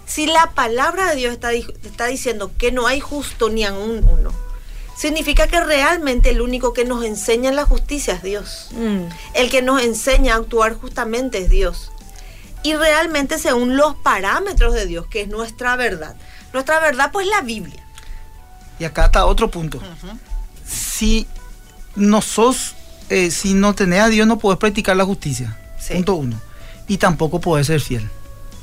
si 0.05 0.27
la 0.27 0.51
palabra 0.51 1.09
de 1.09 1.15
Dios 1.15 1.33
está, 1.33 1.53
está 1.53 2.05
diciendo 2.05 2.51
que 2.55 2.71
no 2.71 2.85
hay 2.85 2.99
justo 2.99 3.49
ni 3.49 3.65
aún 3.65 4.07
uno, 4.07 4.31
significa 4.95 5.47
que 5.47 5.59
realmente 5.59 6.29
el 6.29 6.39
único 6.39 6.71
que 6.71 6.85
nos 6.85 7.03
enseña 7.03 7.51
la 7.51 7.65
justicia 7.65 8.13
es 8.13 8.21
Dios. 8.21 8.67
Mm. 8.73 9.05
El 9.33 9.49
que 9.49 9.63
nos 9.63 9.81
enseña 9.81 10.35
a 10.35 10.37
actuar 10.37 10.75
justamente 10.75 11.39
es 11.39 11.49
Dios. 11.49 11.89
Y 12.61 12.75
realmente 12.75 13.39
según 13.39 13.75
los 13.75 13.95
parámetros 13.95 14.75
de 14.75 14.85
Dios, 14.85 15.07
que 15.07 15.21
es 15.21 15.29
nuestra 15.29 15.75
verdad. 15.77 16.15
Nuestra 16.57 16.79
verdad, 16.79 17.11
pues 17.13 17.27
la 17.27 17.41
Biblia. 17.41 17.79
Y 18.79 18.83
acá 18.85 19.05
está 19.05 19.27
otro 19.27 19.51
punto. 19.51 19.79
Si 20.65 21.27
no 21.95 22.23
sos, 22.23 22.73
eh, 23.09 23.29
si 23.29 23.53
no 23.53 23.75
tenés 23.75 24.01
a 24.01 24.07
Dios, 24.07 24.25
no 24.25 24.39
puedes 24.39 24.57
practicar 24.57 24.97
la 24.97 25.05
justicia. 25.05 25.55
Punto 25.87 26.15
uno. 26.15 26.41
Y 26.87 26.97
tampoco 26.97 27.39
puedes 27.39 27.67
ser 27.67 27.79
fiel. 27.79 28.09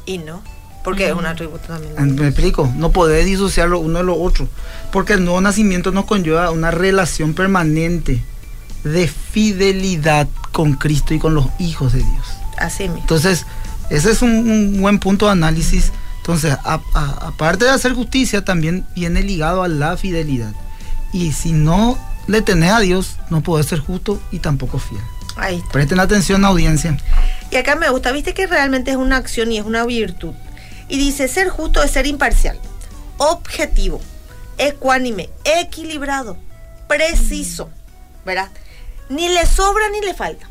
Y 0.06 0.18
no. 0.18 0.42
Porque 0.82 1.06
es 1.06 1.14
un 1.14 1.24
atributo 1.24 1.68
también. 1.68 1.94
Ah, 1.96 2.02
me 2.02 2.26
explico, 2.26 2.68
no 2.74 2.90
podés 2.90 3.26
disociarlo 3.26 3.78
uno 3.78 3.98
de 3.98 4.04
lo 4.04 4.20
otro. 4.20 4.48
Porque 4.90 5.12
el 5.12 5.24
nuevo 5.24 5.40
nacimiento 5.40 5.92
nos 5.92 6.06
conlleva 6.06 6.50
una 6.50 6.72
relación 6.72 7.32
permanente 7.32 8.24
de 8.82 9.06
fidelidad 9.06 10.26
con 10.50 10.72
Cristo 10.72 11.14
y 11.14 11.20
con 11.20 11.36
los 11.36 11.46
hijos 11.60 11.92
de 11.92 12.00
Dios. 12.00 12.26
Así 12.58 12.88
mismo. 12.88 13.02
Entonces, 13.02 13.46
ese 13.88 14.10
es 14.10 14.20
un, 14.20 14.30
un 14.30 14.80
buen 14.80 14.98
punto 14.98 15.26
de 15.26 15.32
análisis 15.32 15.92
Entonces, 16.24 16.56
aparte 16.64 17.66
de 17.66 17.70
hacer 17.70 17.92
justicia, 17.92 18.46
también 18.46 18.86
viene 18.94 19.22
ligado 19.22 19.62
a 19.62 19.68
la 19.68 19.98
fidelidad. 19.98 20.54
Y 21.12 21.32
si 21.32 21.52
no 21.52 21.98
le 22.26 22.40
tenés 22.40 22.72
a 22.72 22.80
Dios, 22.80 23.18
no 23.28 23.42
podés 23.42 23.66
ser 23.66 23.80
justo 23.80 24.18
y 24.30 24.38
tampoco 24.38 24.78
fiel. 24.78 25.02
Ahí 25.36 25.62
Presten 25.70 26.00
atención, 26.00 26.46
audiencia. 26.46 26.96
Y 27.50 27.56
acá 27.56 27.76
me 27.76 27.90
gusta, 27.90 28.10
viste 28.10 28.32
que 28.32 28.46
realmente 28.46 28.90
es 28.90 28.96
una 28.96 29.18
acción 29.18 29.52
y 29.52 29.58
es 29.58 29.66
una 29.66 29.84
virtud. 29.84 30.32
Y 30.88 30.96
dice, 30.96 31.28
ser 31.28 31.50
justo 31.50 31.82
es 31.82 31.90
ser 31.90 32.06
imparcial, 32.06 32.58
objetivo, 33.18 34.00
ecuánime, 34.56 35.28
equilibrado, 35.44 36.38
preciso, 36.88 37.68
¿verdad? 38.24 38.48
Ni 39.10 39.28
le 39.28 39.44
sobra 39.44 39.90
ni 39.90 40.00
le 40.00 40.14
falta. 40.14 40.48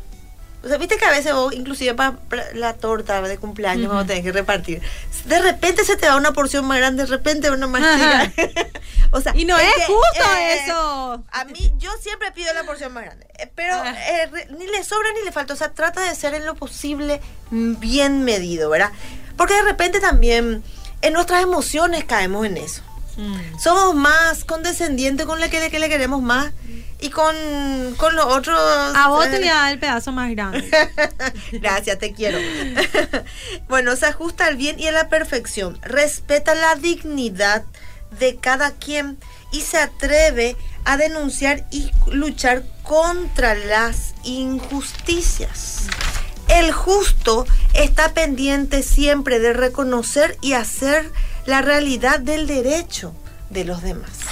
O 0.64 0.68
sea, 0.68 0.78
viste 0.78 0.96
que 0.96 1.04
a 1.04 1.10
veces 1.10 1.34
vos, 1.34 1.52
inclusive 1.52 1.94
para 1.94 2.16
la 2.54 2.72
torta 2.74 3.20
de 3.20 3.36
cumpleaños, 3.36 3.86
cuando 3.86 4.06
tenés 4.06 4.24
que 4.24 4.32
repartir, 4.32 4.80
de 5.26 5.38
repente 5.40 5.84
se 5.84 5.96
te 5.96 6.06
da 6.06 6.16
una 6.16 6.32
porción 6.32 6.64
más 6.64 6.78
grande, 6.78 7.02
de 7.02 7.08
repente 7.08 7.50
una 7.50 7.66
más 7.66 7.82
chica. 7.82 8.32
o 9.10 9.20
sea, 9.20 9.36
y 9.36 9.44
no 9.44 9.58
es, 9.58 9.74
justo 9.86 10.24
eh, 10.38 10.64
eso. 10.64 11.22
A 11.30 11.44
mí, 11.44 11.72
yo 11.76 11.90
siempre 12.00 12.32
pido 12.32 12.52
la 12.54 12.64
porción 12.64 12.94
más 12.94 13.04
grande, 13.04 13.26
eh, 13.38 13.50
pero 13.54 13.74
ah. 13.74 13.94
eh, 14.08 14.30
ni 14.58 14.66
le 14.66 14.82
sobra 14.84 15.08
ni 15.12 15.22
le 15.22 15.32
falta. 15.32 15.52
O 15.52 15.56
sea, 15.56 15.72
trata 15.72 16.00
de 16.00 16.14
ser 16.14 16.32
en 16.32 16.46
lo 16.46 16.54
posible 16.54 17.20
bien 17.50 18.24
medido, 18.24 18.70
¿verdad? 18.70 18.90
Porque 19.36 19.54
de 19.54 19.62
repente 19.62 20.00
también 20.00 20.64
en 21.02 21.12
nuestras 21.12 21.42
emociones 21.42 22.04
caemos 22.04 22.46
en 22.46 22.56
eso. 22.56 22.82
Mm. 23.18 23.58
Somos 23.58 23.94
más 23.94 24.44
condescendientes 24.44 25.26
con 25.26 25.40
la 25.40 25.50
que, 25.50 25.70
que 25.70 25.78
le 25.78 25.90
queremos 25.90 26.22
más 26.22 26.52
y 27.04 27.10
con, 27.10 27.36
con 27.98 28.16
los 28.16 28.24
otros. 28.24 28.58
A 28.96 29.08
vos 29.08 29.26
te 29.30 29.38
voy 29.38 29.48
a 29.48 29.54
dar 29.54 29.72
el 29.72 29.78
pedazo 29.78 30.10
más 30.10 30.30
grande. 30.30 30.66
Gracias, 31.52 31.98
te 31.98 32.14
quiero. 32.14 32.38
bueno, 33.68 33.94
se 33.94 34.06
ajusta 34.06 34.46
al 34.46 34.56
bien 34.56 34.80
y 34.80 34.86
a 34.86 34.92
la 34.92 35.10
perfección. 35.10 35.78
Respeta 35.82 36.54
la 36.54 36.76
dignidad 36.76 37.64
de 38.18 38.36
cada 38.36 38.70
quien 38.70 39.18
y 39.52 39.60
se 39.60 39.76
atreve 39.76 40.56
a 40.86 40.96
denunciar 40.96 41.66
y 41.70 41.90
luchar 42.10 42.62
contra 42.82 43.54
las 43.54 44.14
injusticias. 44.22 45.82
El 46.48 46.72
justo 46.72 47.44
está 47.74 48.14
pendiente 48.14 48.82
siempre 48.82 49.40
de 49.40 49.52
reconocer 49.52 50.38
y 50.40 50.54
hacer 50.54 51.10
la 51.44 51.60
realidad 51.60 52.18
del 52.18 52.46
derecho 52.46 53.14
de 53.50 53.64
los 53.66 53.82
demás 53.82 54.24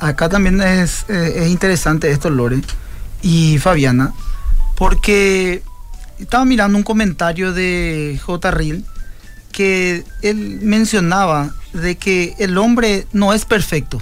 acá 0.00 0.28
también 0.28 0.60
es, 0.60 1.04
eh, 1.08 1.46
interesante 1.48 2.10
esto, 2.10 2.30
Lore 2.30 2.62
y 3.22 3.58
Fabiana, 3.58 4.12
porque 4.76 5.62
estaba 6.18 6.44
mirando 6.44 6.76
un 6.76 6.84
comentario 6.84 7.52
de 7.52 8.18
J. 8.24 8.50
Ril 8.50 8.84
que 9.52 10.04
él 10.22 10.60
mencionaba 10.62 11.54
de 11.72 11.96
que 11.96 12.34
el 12.38 12.56
hombre 12.58 13.06
no 13.12 13.32
es 13.32 13.44
perfecto. 13.44 14.00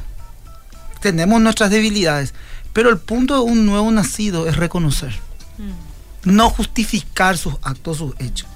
Tenemos 1.00 1.40
nuestras 1.40 1.70
debilidades, 1.70 2.34
pero 2.72 2.90
el 2.90 2.98
punto 2.98 3.34
de 3.34 3.40
un 3.40 3.66
nuevo 3.66 3.90
nacido 3.90 4.48
es 4.48 4.56
reconocer, 4.56 5.14
mm. 5.58 6.32
no 6.32 6.50
justificar 6.50 7.38
sus 7.38 7.54
actos, 7.62 7.98
sus 7.98 8.14
hechos. 8.18 8.48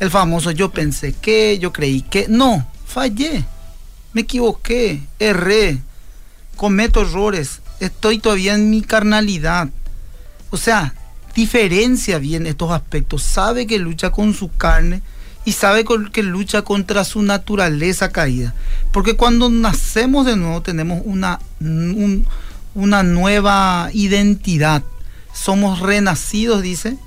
El 0.00 0.10
famoso 0.10 0.50
yo 0.50 0.70
pensé 0.70 1.12
que, 1.12 1.58
yo 1.58 1.72
creí 1.72 2.02
que, 2.02 2.26
no, 2.28 2.66
fallé, 2.86 3.44
me 4.12 4.22
equivoqué, 4.22 5.02
erré, 5.18 5.82
cometo 6.60 7.00
errores, 7.00 7.62
estoy 7.80 8.18
todavía 8.18 8.52
en 8.52 8.68
mi 8.68 8.82
carnalidad. 8.82 9.70
O 10.50 10.58
sea, 10.58 10.92
diferencia 11.34 12.18
bien 12.18 12.46
estos 12.46 12.70
aspectos, 12.70 13.22
sabe 13.22 13.66
que 13.66 13.78
lucha 13.78 14.10
con 14.10 14.34
su 14.34 14.54
carne 14.54 15.00
y 15.46 15.52
sabe 15.52 15.86
que 16.12 16.22
lucha 16.22 16.60
contra 16.60 17.04
su 17.04 17.22
naturaleza 17.22 18.10
caída. 18.10 18.52
Porque 18.92 19.16
cuando 19.16 19.48
nacemos 19.48 20.26
de 20.26 20.36
nuevo 20.36 20.60
tenemos 20.60 21.00
una, 21.06 21.40
una 22.74 23.02
nueva 23.04 23.88
identidad. 23.94 24.82
Somos 25.32 25.80
renacidos, 25.80 26.60
dice, 26.60 26.98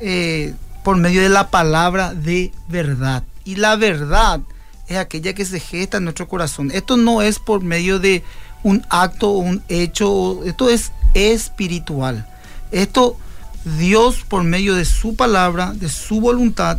eh, 0.00 0.52
por 0.84 0.98
medio 0.98 1.22
de 1.22 1.30
la 1.30 1.48
palabra 1.48 2.12
de 2.12 2.52
verdad. 2.68 3.24
Y 3.46 3.54
la 3.54 3.74
verdad 3.76 4.42
es 4.86 4.98
aquella 4.98 5.32
que 5.32 5.46
se 5.46 5.60
gesta 5.60 5.96
en 5.96 6.04
nuestro 6.04 6.28
corazón. 6.28 6.70
Esto 6.70 6.98
no 6.98 7.22
es 7.22 7.38
por 7.38 7.62
medio 7.62 7.98
de 7.98 8.22
un 8.62 8.84
acto 8.88 9.30
un 9.30 9.62
hecho, 9.68 10.44
esto 10.44 10.68
es 10.68 10.92
espiritual. 11.14 12.26
Esto 12.70 13.16
Dios 13.78 14.24
por 14.28 14.44
medio 14.44 14.74
de 14.74 14.84
su 14.84 15.14
palabra, 15.14 15.72
de 15.74 15.88
su 15.88 16.20
voluntad, 16.20 16.78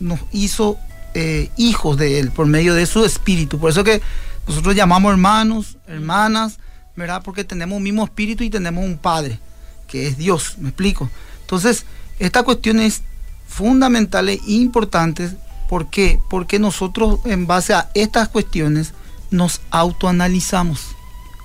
nos 0.00 0.20
hizo 0.32 0.78
eh, 1.14 1.50
hijos 1.56 1.96
de 1.96 2.18
Él, 2.18 2.30
por 2.30 2.46
medio 2.46 2.74
de 2.74 2.86
su 2.86 3.04
espíritu. 3.04 3.58
Por 3.58 3.70
eso 3.70 3.84
que 3.84 4.02
nosotros 4.46 4.74
llamamos 4.74 5.12
hermanos, 5.12 5.76
hermanas, 5.86 6.58
¿verdad? 6.96 7.22
Porque 7.24 7.44
tenemos 7.44 7.76
un 7.76 7.82
mismo 7.82 8.04
espíritu 8.04 8.44
y 8.44 8.50
tenemos 8.50 8.84
un 8.84 8.98
Padre, 8.98 9.38
que 9.86 10.06
es 10.06 10.18
Dios, 10.18 10.56
me 10.58 10.68
explico. 10.68 11.10
Entonces, 11.42 11.84
esta 12.18 12.42
cuestión 12.42 12.80
es 12.80 13.02
fundamental 13.46 14.28
e 14.28 14.40
importante. 14.46 15.30
¿Por 15.68 15.90
qué? 15.90 16.20
Porque 16.28 16.58
nosotros 16.58 17.20
en 17.24 17.46
base 17.46 17.74
a 17.74 17.90
estas 17.94 18.28
cuestiones 18.28 18.92
nos 19.30 19.60
autoanalizamos 19.70 20.97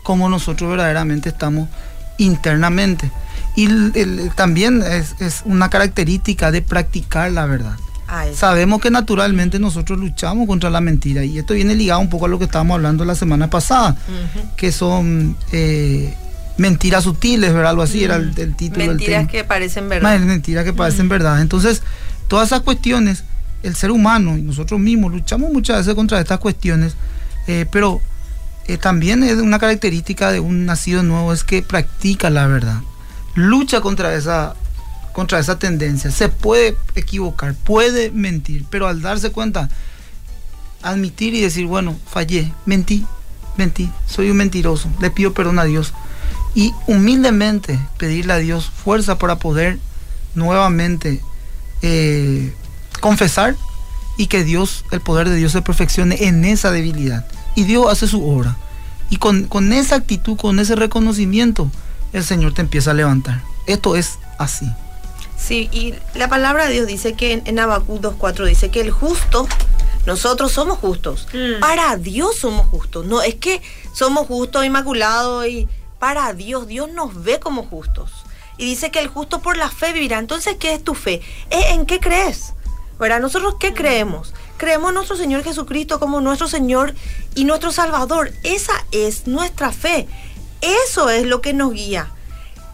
cómo 0.03 0.29
nosotros 0.29 0.69
verdaderamente 0.69 1.29
estamos 1.29 1.69
internamente. 2.17 3.11
Y 3.55 3.67
también 4.35 4.83
es, 4.83 5.41
una 5.45 5.69
característica 5.69 6.51
de 6.51 6.61
practicar 6.61 7.31
la 7.31 7.45
verdad. 7.45 7.75
Ah, 8.07 8.25
Sabemos 8.35 8.81
que 8.81 8.91
naturalmente 8.91 9.59
nosotros 9.59 9.97
luchamos 9.97 10.45
contra 10.45 10.69
la 10.69 10.81
mentira 10.81 11.23
y 11.23 11.39
esto 11.39 11.53
viene 11.53 11.73
ligado 11.73 11.99
un 12.01 12.09
poco 12.09 12.25
a 12.25 12.27
lo 12.27 12.37
que 12.37 12.45
estábamos 12.45 12.75
hablando 12.75 13.05
la 13.05 13.15
semana 13.15 13.49
pasada, 13.49 13.95
que 14.57 14.71
son 14.71 15.37
eh, 15.51 16.13
mentiras 16.57 17.05
sutiles, 17.05 17.53
¿verdad? 17.53 17.71
Algo 17.71 17.81
así 17.81 18.03
era 18.03 18.15
el, 18.17 18.55
título. 18.55 18.85
Mentiras 18.87 19.27
que 19.27 19.43
parecen 19.43 19.89
verdad. 19.89 20.19
Mentiras 20.19 20.65
que 20.65 20.73
parecen 20.73 21.09
verdad. 21.09 21.41
Entonces, 21.41 21.81
todas 22.27 22.49
esas 22.49 22.61
cuestiones, 22.61 23.23
el 23.63 23.75
ser 23.75 23.91
humano 23.91 24.37
y 24.37 24.41
nosotros 24.41 24.79
mismos 24.79 25.11
luchamos 25.11 25.51
muchas 25.51 25.77
veces 25.77 25.95
contra 25.95 26.19
estas 26.19 26.39
cuestiones, 26.39 26.95
eh, 27.47 27.65
pero 27.71 28.01
eh, 28.67 28.77
también 28.77 29.23
es 29.23 29.37
una 29.37 29.59
característica 29.59 30.31
de 30.31 30.39
un 30.39 30.65
nacido 30.65 31.03
nuevo 31.03 31.33
es 31.33 31.43
que 31.43 31.61
practica 31.61 32.29
la 32.29 32.47
verdad, 32.47 32.81
lucha 33.35 33.81
contra 33.81 34.13
esa, 34.15 34.55
contra 35.11 35.39
esa 35.39 35.59
tendencia, 35.59 36.11
se 36.11 36.29
puede 36.29 36.77
equivocar, 36.95 37.55
puede 37.55 38.11
mentir, 38.11 38.65
pero 38.69 38.87
al 38.87 39.01
darse 39.01 39.31
cuenta, 39.31 39.69
admitir 40.81 41.33
y 41.33 41.41
decir, 41.41 41.65
bueno, 41.65 41.97
fallé, 42.07 42.53
mentí, 42.65 43.05
mentí, 43.57 43.91
soy 44.07 44.29
un 44.29 44.37
mentiroso, 44.37 44.89
le 45.01 45.09
pido 45.09 45.33
perdón 45.33 45.59
a 45.59 45.65
Dios 45.65 45.93
y 46.55 46.71
humildemente 46.87 47.79
pedirle 47.97 48.33
a 48.33 48.37
Dios 48.37 48.69
fuerza 48.69 49.17
para 49.17 49.37
poder 49.37 49.79
nuevamente 50.35 51.21
eh, 51.81 52.53
confesar 53.01 53.55
y 54.17 54.27
que 54.27 54.43
Dios, 54.43 54.85
el 54.91 55.01
poder 55.01 55.29
de 55.29 55.35
Dios 55.35 55.51
se 55.51 55.61
perfeccione 55.61 56.25
en 56.25 56.45
esa 56.45 56.71
debilidad 56.71 57.25
y 57.55 57.63
Dios 57.63 57.91
hace 57.91 58.07
su 58.07 58.27
obra. 58.27 58.57
Y 59.09 59.17
con, 59.17 59.73
esa 59.73 59.95
actitud, 59.95 60.37
con 60.37 60.59
ese 60.59 60.75
reconocimiento, 60.75 61.69
el 62.13 62.23
Señor 62.23 62.53
te 62.53 62.61
empieza 62.61 62.91
a 62.91 62.93
levantar. 62.93 63.41
Esto 63.67 63.95
es 63.95 64.17
así. 64.39 64.67
Sí, 65.37 65.69
y 65.71 65.93
la 66.15 66.29
palabra 66.29 66.65
de 66.65 66.73
Dios 66.73 66.87
dice 66.87 67.13
que 67.13 67.33
en, 67.33 67.43
en 67.45 67.57
2.4 67.57 68.45
dice 68.45 68.69
que 68.71 68.81
el 68.81 68.91
justo, 68.91 69.47
nosotros 70.05 70.51
somos 70.51 70.79
justos. 70.79 71.27
Mm. 71.33 71.59
Para 71.59 71.95
Dios 71.97 72.37
somos 72.37 72.67
justos. 72.67 73.05
No 73.05 73.21
es 73.21 73.35
que 73.35 73.61
somos 73.93 74.27
justos, 74.27 74.65
inmaculados 74.65 75.47
y 75.47 75.67
para 75.99 76.33
Dios, 76.33 76.67
Dios 76.67 76.91
nos 76.91 77.23
ve 77.23 77.39
como 77.39 77.63
justos. 77.63 78.11
Y 78.57 78.65
dice 78.65 78.91
que 78.91 78.99
el 78.99 79.07
justo 79.07 79.41
por 79.41 79.57
la 79.57 79.69
fe 79.69 79.93
vivirá. 79.93 80.19
Entonces, 80.19 80.57
¿qué 80.59 80.73
es 80.73 80.83
tu 80.83 80.95
fe? 80.95 81.21
¿En 81.49 81.85
qué 81.85 81.99
crees? 81.99 82.53
¿Verdad? 82.99 83.19
¿Nosotros 83.19 83.55
qué 83.59 83.73
creemos? 83.73 84.33
creemos 84.63 84.91
en 84.91 84.95
nuestro 84.95 85.17
Señor 85.17 85.43
Jesucristo 85.43 85.99
como 85.99 86.21
nuestro 86.21 86.47
Señor 86.47 86.93
y 87.35 87.43
nuestro 87.43 87.73
Salvador. 87.73 88.31
Esa 88.43 88.71
es 88.93 89.27
nuestra 89.27 89.73
fe. 89.73 90.07
Eso 90.61 91.09
es 91.09 91.25
lo 91.25 91.41
que 91.41 91.51
nos 91.51 91.73
guía. 91.73 92.09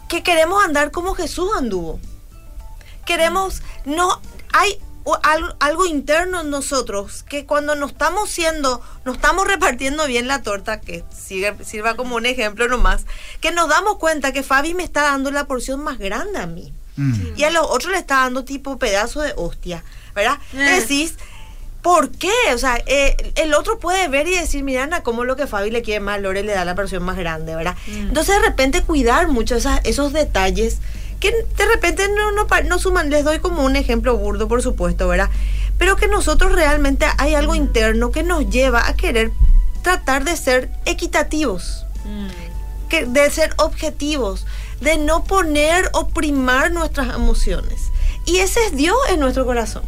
Que 0.08 0.22
queremos 0.22 0.64
andar 0.64 0.92
como 0.92 1.14
Jesús 1.14 1.50
anduvo. 1.56 1.98
Queremos, 3.06 3.62
no, 3.86 4.20
hay 4.52 4.78
algo, 5.58 5.86
interno 5.86 6.42
en 6.42 6.50
nosotros 6.50 7.24
que 7.24 7.44
cuando 7.44 7.74
nos 7.74 7.90
estamos 7.90 8.30
siendo, 8.30 8.80
nos 9.04 9.16
estamos 9.16 9.48
repartiendo 9.48 10.06
bien 10.06 10.28
la 10.28 10.42
torta, 10.42 10.80
que 10.80 11.02
sirva 11.12 11.96
como 11.96 12.14
un 12.14 12.26
ejemplo 12.26 12.68
nomás, 12.68 13.04
que 13.40 13.50
nos 13.50 13.68
damos 13.68 13.96
cuenta 13.96 14.32
que 14.32 14.44
Fabi 14.44 14.74
me 14.74 14.84
está 14.84 15.02
dando 15.02 15.32
la 15.32 15.48
porción 15.48 15.82
más 15.82 15.98
grande 15.98 16.38
a 16.38 16.46
mí. 16.46 16.72
Mm. 16.96 17.14
Y 17.36 17.42
a 17.42 17.50
los 17.50 17.66
otros 17.66 17.90
le 17.90 17.98
está 17.98 18.16
dando 18.16 18.44
tipo 18.44 18.78
pedazo 18.78 19.22
de 19.22 19.32
hostia, 19.36 19.82
¿verdad? 20.20 20.38
Eh. 20.54 20.80
Decís, 20.80 21.14
¿Por 21.82 22.10
qué? 22.10 22.30
O 22.54 22.58
sea, 22.58 22.76
eh, 22.84 23.16
el 23.36 23.54
otro 23.54 23.78
puede 23.78 24.06
ver 24.08 24.28
y 24.28 24.34
decir, 24.34 24.62
mira, 24.62 24.82
Ana, 24.82 25.02
cómo 25.02 25.24
lo 25.24 25.34
que 25.36 25.46
Fabi 25.46 25.70
le 25.70 25.80
quiere 25.80 26.00
más, 26.00 26.20
Lore 26.20 26.42
le 26.42 26.52
da 26.52 26.66
la 26.66 26.74
porción 26.74 27.02
más 27.02 27.16
grande, 27.16 27.56
¿verdad? 27.56 27.74
Mm. 27.86 28.08
Entonces, 28.08 28.36
de 28.36 28.46
repente, 28.46 28.82
cuidar 28.82 29.28
mucho 29.28 29.56
esos 29.56 30.12
detalles 30.12 30.76
que 31.20 31.30
de 31.30 31.66
repente 31.66 32.06
no, 32.14 32.32
no, 32.32 32.46
no 32.66 32.78
suman. 32.78 33.08
Les 33.08 33.24
doy 33.24 33.38
como 33.38 33.64
un 33.64 33.76
ejemplo 33.76 34.14
burdo, 34.18 34.46
por 34.46 34.60
supuesto, 34.60 35.08
¿verdad? 35.08 35.30
pero 35.80 35.96
que 35.96 36.08
nosotros 36.08 36.52
realmente 36.52 37.06
hay 37.16 37.34
algo 37.34 37.54
interno 37.54 38.10
que 38.10 38.22
nos 38.22 38.50
lleva 38.50 38.86
a 38.86 38.94
querer 38.94 39.32
tratar 39.80 40.24
de 40.24 40.36
ser 40.36 40.70
equitativos, 40.84 41.86
que, 42.90 43.06
de 43.06 43.30
ser 43.30 43.54
objetivos, 43.56 44.44
de 44.82 44.98
no 44.98 45.24
poner 45.24 45.88
o 45.94 46.08
primar 46.08 46.70
nuestras 46.70 47.14
emociones. 47.16 47.80
Y 48.26 48.40
ese 48.40 48.62
es 48.66 48.76
Dios 48.76 48.94
en 49.08 49.20
nuestro 49.20 49.46
corazón, 49.46 49.82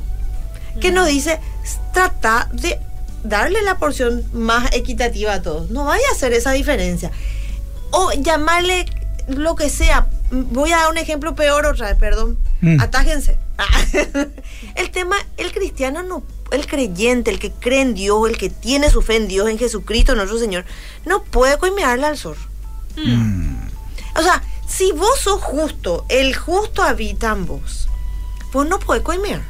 que 0.81 0.93
nos 0.93 1.07
dice, 1.07 1.39
trata 1.93 2.49
de 2.53 2.79
darle 3.25 3.63
la 3.63 3.79
porción 3.79 4.25
más 4.33 4.73
equitativa 4.73 5.35
a 5.35 5.43
todos. 5.43 5.71
No 5.71 5.85
vaya 5.85 6.05
a 6.11 6.15
hacer 6.15 6.33
esa 6.33 6.53
diferencia. 6.53 7.11
O 7.91 8.13
llamarle 8.13 8.87
lo 9.29 9.55
que 9.55 9.69
sea. 9.69 10.09
Voy 10.31 10.73
a 10.73 10.79
dar 10.79 10.91
un 10.91 10.99
ejemplo 10.99 11.35
peor 11.35 11.67
otra 11.67 11.89
vez, 11.89 11.97
perdón. 11.97 12.39
Mm. 12.61 12.81
Atájense. 12.81 13.39
el 14.75 14.91
tema, 14.91 15.17
el 15.37 15.53
cristiano 15.53 16.03
no, 16.03 16.25
el 16.51 16.67
creyente, 16.67 17.31
el 17.31 17.39
que 17.39 17.53
cree 17.53 17.83
en 17.83 17.95
Dios, 17.95 18.29
el 18.29 18.37
que 18.37 18.51
tiene 18.51 18.91
su 18.91 19.03
fe 19.03 19.17
en 19.17 19.29
Dios, 19.29 19.49
en 19.49 19.59
Jesucristo, 19.59 20.15
nuestro 20.15 20.39
Señor, 20.39 20.65
no 21.05 21.23
puede 21.23 21.59
coimearle 21.59 22.07
al 22.07 22.19
sol. 22.19 22.37
Mm. 22.97 23.57
O 24.17 24.23
sea, 24.23 24.43
si 24.67 24.93
vos 24.93 25.21
sos 25.21 25.41
justo, 25.43 26.05
el 26.09 26.35
justo 26.35 26.83
habita 26.83 27.33
en 27.33 27.47
vos, 27.47 27.89
vos 28.53 28.67
no 28.67 28.79
podés 28.79 29.03
coimear. 29.03 29.43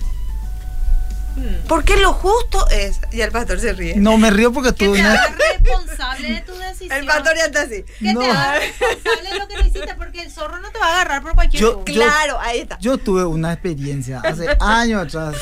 Porque 1.68 1.96
lo 1.96 2.12
justo 2.12 2.68
es. 2.70 2.98
Y 3.10 3.20
el 3.20 3.30
pastor 3.30 3.58
se 3.60 3.72
ríe. 3.72 3.96
No, 3.96 4.18
me 4.18 4.30
río 4.30 4.52
porque 4.52 4.72
Que 4.74 4.86
tú 4.86 4.92
te 4.94 5.00
una... 5.00 5.12
hagas 5.12 5.36
responsable 5.38 6.32
de 6.32 6.40
tu 6.42 6.52
decisión. 6.58 6.92
El 6.98 7.06
pastor 7.06 7.32
ya 7.36 7.44
está 7.46 7.62
así. 7.62 7.84
Que 7.98 8.12
No. 8.12 8.20
te 8.20 8.30
hagas 8.30 8.60
responsable 8.60 9.30
de 9.32 9.38
lo 9.38 9.48
que 9.48 9.60
hiciste, 9.68 9.94
porque 9.96 10.22
el 10.22 10.30
zorro 10.30 10.58
no 10.60 10.70
te 10.70 10.78
va 10.78 10.86
a 10.86 10.92
agarrar 10.92 11.22
por 11.22 11.34
cualquier 11.34 11.60
Yo- 11.62 11.72
cosa. 11.80 11.84
Claro, 11.92 12.38
ahí 12.40 12.60
está. 12.60 12.78
Yo 12.80 12.98
tuve 12.98 13.24
una 13.24 13.52
experiencia 13.52 14.20
hace 14.24 14.46
años 14.60 15.06
atrás 15.06 15.36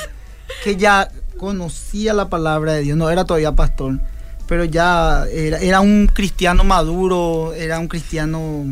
que 0.65 0.77
ya 0.77 1.11
conocía 1.39 2.13
la 2.13 2.29
palabra 2.29 2.73
de 2.75 2.83
Dios, 2.83 2.97
no 2.99 3.09
era 3.11 3.25
todavía 3.25 3.53
pastor, 3.53 3.99
pero 4.47 4.65
ya 4.65 5.25
era, 5.33 5.59
era 5.59 5.81
un 5.81 6.07
cristiano 6.13 6.65
maduro, 6.65 7.55
era 7.55 7.79
un 7.79 7.89
cristiano 7.89 8.65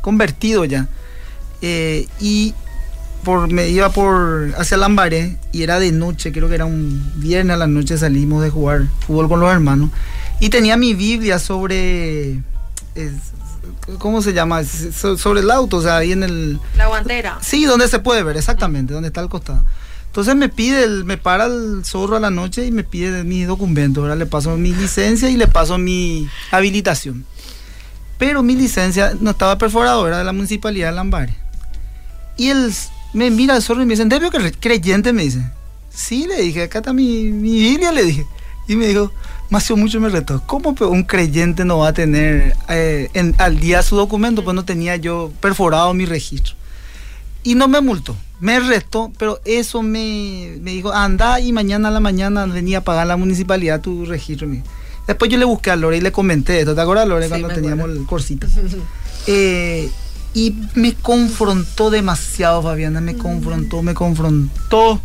convertido 0.00 0.64
ya. 0.64 0.86
Eh, 1.62 2.06
y 2.20 2.54
por, 3.24 3.52
me 3.52 3.68
iba 3.68 3.90
por 3.90 4.52
hacia 4.58 4.76
Lambaré 4.76 5.36
y 5.52 5.62
era 5.62 5.78
de 5.78 5.92
noche, 5.92 6.32
creo 6.32 6.48
que 6.48 6.54
era 6.54 6.64
un 6.66 7.12
viernes 7.16 7.54
a 7.54 7.58
la 7.58 7.66
noche 7.66 7.96
salimos 7.98 8.42
de 8.42 8.50
jugar 8.50 8.84
fútbol 9.06 9.28
con 9.28 9.40
los 9.40 9.50
hermanos 9.52 9.90
y 10.40 10.48
tenía 10.50 10.76
mi 10.76 10.94
Biblia 10.94 11.38
sobre... 11.38 12.38
es- 12.94 13.12
¿Cómo 13.98 14.22
se 14.22 14.32
llama? 14.32 14.62
So- 14.64 15.16
Sobre 15.18 15.40
el 15.40 15.50
auto, 15.50 15.78
o 15.78 15.82
sea, 15.82 15.98
ahí 15.98 16.12
en 16.12 16.22
el... 16.22 16.58
La 16.76 16.86
guantera. 16.86 17.38
Sí, 17.42 17.64
donde 17.66 17.88
se 17.88 17.98
puede 17.98 18.22
ver, 18.22 18.36
exactamente, 18.36 18.92
donde 18.94 19.08
está 19.08 19.20
el 19.20 19.28
costado. 19.28 19.64
Entonces 20.06 20.34
me 20.34 20.48
pide, 20.48 20.82
el- 20.84 21.04
me 21.04 21.16
para 21.18 21.46
el 21.46 21.82
zorro 21.84 22.16
a 22.16 22.20
la 22.20 22.30
noche 22.30 22.66
y 22.66 22.72
me 22.72 22.84
pide 22.84 23.22
mis 23.24 23.46
documentos, 23.46 24.02
¿verdad? 24.02 24.18
Le 24.18 24.26
paso 24.26 24.56
mi 24.56 24.72
licencia 24.72 25.28
y 25.30 25.36
le 25.36 25.46
paso 25.46 25.76
mi 25.78 26.28
habilitación. 26.50 27.24
Pero 28.18 28.42
mi 28.42 28.54
licencia 28.56 29.14
no 29.20 29.30
estaba 29.30 29.56
perforado, 29.58 30.06
era 30.06 30.18
de 30.18 30.24
la 30.24 30.32
municipalidad 30.32 30.88
de 30.90 30.94
Lambares. 30.96 31.36
Y 32.36 32.48
él 32.48 32.72
me 33.12 33.30
mira 33.30 33.56
el 33.56 33.62
zorro 33.62 33.82
y 33.82 33.86
me 33.86 33.94
dice, 33.94 34.04
¿debio 34.06 34.30
que 34.30 34.52
creyente? 34.52 35.12
Me 35.12 35.22
dice. 35.24 35.42
Sí, 35.92 36.26
le 36.28 36.40
dije, 36.42 36.62
acá 36.64 36.78
está 36.78 36.92
mi, 36.92 37.24
mi 37.30 37.52
Biblia, 37.58 37.92
le 37.92 38.04
dije. 38.04 38.26
Y 38.68 38.76
me 38.76 38.86
dijo, 38.86 39.12
Macio 39.50 39.76
mucho 39.76 39.98
me 40.00 40.08
retó, 40.08 40.40
¿cómo 40.46 40.76
un 40.88 41.02
creyente 41.02 41.64
no 41.64 41.78
va 41.78 41.88
a 41.88 41.92
tener 41.92 42.54
eh, 42.68 43.10
en- 43.14 43.34
al 43.38 43.58
día 43.58 43.82
su 43.82 43.96
documento? 43.96 44.44
Pues 44.44 44.54
no 44.54 44.64
tenía 44.64 44.94
yo 44.94 45.32
perforado 45.40 45.92
mi 45.92 46.06
registro. 46.06 46.54
Y 47.42 47.56
no 47.56 47.66
me 47.66 47.80
multó, 47.80 48.14
me 48.38 48.60
retó, 48.60 49.10
pero 49.18 49.40
eso 49.44 49.82
me, 49.82 50.56
me 50.60 50.70
dijo, 50.72 50.92
anda 50.92 51.40
y 51.40 51.52
mañana 51.52 51.88
a 51.88 51.90
la 51.90 51.98
mañana 51.98 52.46
venía 52.46 52.78
a 52.78 52.84
pagar 52.84 53.08
la 53.08 53.16
municipalidad 53.16 53.80
tu 53.80 54.04
registro. 54.06 54.46
me. 54.46 54.62
Después 55.08 55.28
yo 55.32 55.38
le 55.38 55.44
busqué 55.46 55.72
a 55.72 55.76
Lore 55.76 55.96
y 55.96 56.00
le 56.00 56.12
comenté 56.12 56.60
esto, 56.60 56.74
¿te 56.76 56.80
acuerdas 56.82 57.08
Lore 57.08 57.24
Sí, 57.24 57.30
cuando 57.30 57.48
teníamos 57.48 57.80
acuerdo. 57.84 58.00
el 58.00 58.06
corsita? 58.06 58.46
Eh, 59.26 59.90
y 60.34 60.54
me 60.74 60.94
confrontó 60.94 61.90
demasiado, 61.90 62.62
Fabiana, 62.62 63.00
me 63.00 63.16
confrontó, 63.16 63.82
me 63.82 63.94
confrontó. 63.94 65.00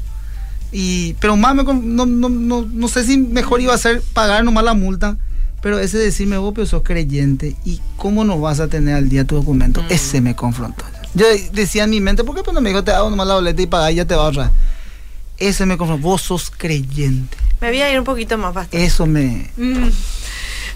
Y, 0.71 1.13
pero 1.15 1.35
más 1.37 1.55
me 1.55 1.63
no, 1.63 2.05
no, 2.05 2.29
no, 2.29 2.67
no 2.69 2.87
sé 2.87 3.05
si 3.05 3.17
mejor 3.17 3.61
iba 3.61 3.73
a 3.73 3.77
ser 3.77 4.01
pagar 4.13 4.43
nomás 4.43 4.63
la 4.63 4.73
multa, 4.73 5.17
pero 5.61 5.79
ese 5.79 5.97
decirme, 5.97 6.37
vos, 6.37 6.53
pero 6.53 6.67
sos 6.67 6.83
creyente, 6.83 7.55
¿y 7.65 7.79
cómo 7.97 8.23
no 8.23 8.39
vas 8.39 8.59
a 8.59 8.67
tener 8.67 8.95
al 8.95 9.09
día 9.09 9.25
tu 9.25 9.35
documento? 9.35 9.83
Ese 9.89 10.21
me 10.21 10.35
confrontó. 10.35 10.85
Yo 11.13 11.25
decía 11.53 11.85
en 11.85 11.91
mi 11.91 12.01
mente, 12.01 12.23
¿por 12.23 12.35
qué 12.35 12.43
pues 12.43 12.53
no 12.53 12.61
me 12.61 12.69
dijo, 12.69 12.83
te 12.83 12.91
hago 12.91 13.09
nomás 13.09 13.27
la 13.27 13.35
boleta 13.35 13.61
y 13.61 13.67
pagar 13.67 13.91
y 13.93 13.95
ya 13.95 14.05
te 14.05 14.15
va 14.15 14.23
a 14.23 14.25
ahorrar? 14.25 14.51
Ese 15.37 15.65
me 15.65 15.77
confrontó, 15.77 16.07
vos 16.07 16.21
sos 16.21 16.51
creyente. 16.51 17.37
Me 17.61 17.69
voy 17.69 17.81
a 17.81 17.91
ir 17.91 17.97
un 17.97 18.05
poquito 18.05 18.37
más, 18.37 18.53
pastor. 18.53 18.79
Eso 18.79 19.05
me... 19.05 19.49
Mm. 19.57 19.87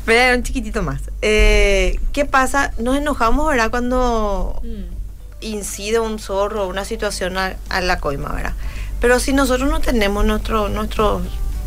Voy 0.06 0.16
a 0.16 0.30
ir 0.32 0.38
un 0.38 0.44
chiquitito 0.44 0.82
más. 0.82 1.02
Eh, 1.22 2.00
¿Qué 2.14 2.26
pasa? 2.26 2.74
Nos 2.80 2.98
enojamos, 2.98 3.48
¿verdad? 3.48 3.70
Cuando 3.70 4.60
Mm. 4.64 4.94
incide 5.42 6.00
un 6.00 6.20
zorro 6.20 6.64
o 6.66 6.68
una 6.68 6.86
situación 6.86 7.38
a, 7.38 7.56
a 7.70 7.82
la 7.82 8.00
coima, 8.00 8.30
¿verdad? 8.34 8.54
Pero 9.00 9.20
si 9.20 9.34
nosotros 9.34 9.70
no 9.70 9.80
tenemos 9.80 10.26
nuestro, 10.26 10.68
nuestro, 10.68 11.22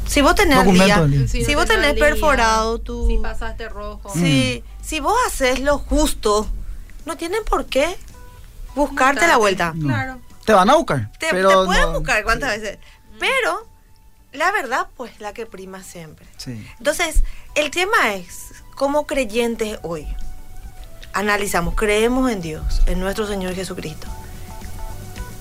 si 0.06 0.20
vos 0.20 0.34
tenés 0.34 0.58
al 0.58 0.72
día, 0.72 1.26
si 1.28 1.42
no 1.52 1.58
vos 1.58 1.66
te 1.66 1.74
tenés 1.74 1.88
salía, 1.90 2.04
perforado 2.04 2.78
tu, 2.80 3.06
Si 3.08 3.16
pasaste 3.18 3.68
rojo. 3.68 4.12
si, 4.12 4.62
si 4.82 5.00
vos 5.00 5.16
haces 5.26 5.60
lo 5.60 5.78
justo, 5.78 6.46
no 7.06 7.16
tienen 7.16 7.42
por 7.44 7.66
qué 7.66 7.96
buscarte 8.74 9.26
la 9.26 9.36
vuelta. 9.36 9.72
No. 9.74 9.86
Claro. 9.88 10.18
Te 10.44 10.52
van 10.52 10.68
a 10.68 10.74
buscar. 10.74 11.10
Te, 11.18 11.28
pero 11.30 11.48
te 11.62 11.66
pueden 11.66 11.82
no- 11.84 11.92
buscar 12.00 12.24
cuántas 12.24 12.50
veces, 12.60 12.78
pero 13.18 13.66
la 14.32 14.50
verdad, 14.52 14.88
pues 14.96 15.18
la 15.20 15.32
que 15.32 15.46
prima 15.46 15.82
siempre. 15.82 16.26
Sí. 16.36 16.66
Entonces, 16.78 17.22
el 17.54 17.70
tema 17.70 18.14
es, 18.14 18.54
como 18.74 19.06
creyentes 19.06 19.78
hoy, 19.82 20.06
analizamos, 21.12 21.74
creemos 21.74 22.30
en 22.30 22.40
Dios, 22.40 22.82
en 22.86 23.00
nuestro 23.00 23.26
Señor 23.26 23.54
Jesucristo. 23.54 24.06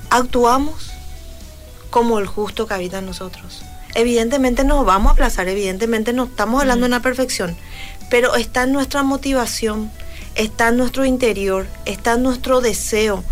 Actuamos 0.10 0.91
como 1.89 2.19
el 2.19 2.28
justo 2.28 2.67
que 2.67 2.74
habita 2.74 3.00
en 3.00 3.06
nosotros. 3.06 3.63
Evidentemente 3.95 4.63
nos 4.63 4.86
vamos 4.86 5.12
a 5.12 5.13
aplazar, 5.13 5.47
evidentemente 5.47 6.13
no 6.13 6.26
estamos 6.26 6.62
hablando 6.62 6.86
de 6.86 6.89
una 6.89 7.02
perfección, 7.02 7.56
pero 8.10 8.36
está 8.36 8.63
en 8.63 8.74
nuestra 8.74 9.04
motivación, 9.04 9.91
está 10.36 10.69
en 10.69 10.78
nuestro 10.78 11.06
interior, 11.06 11.67
está 11.86 12.13
en 12.13 12.24
nuestro 12.24 12.62
deseo 12.62 13.24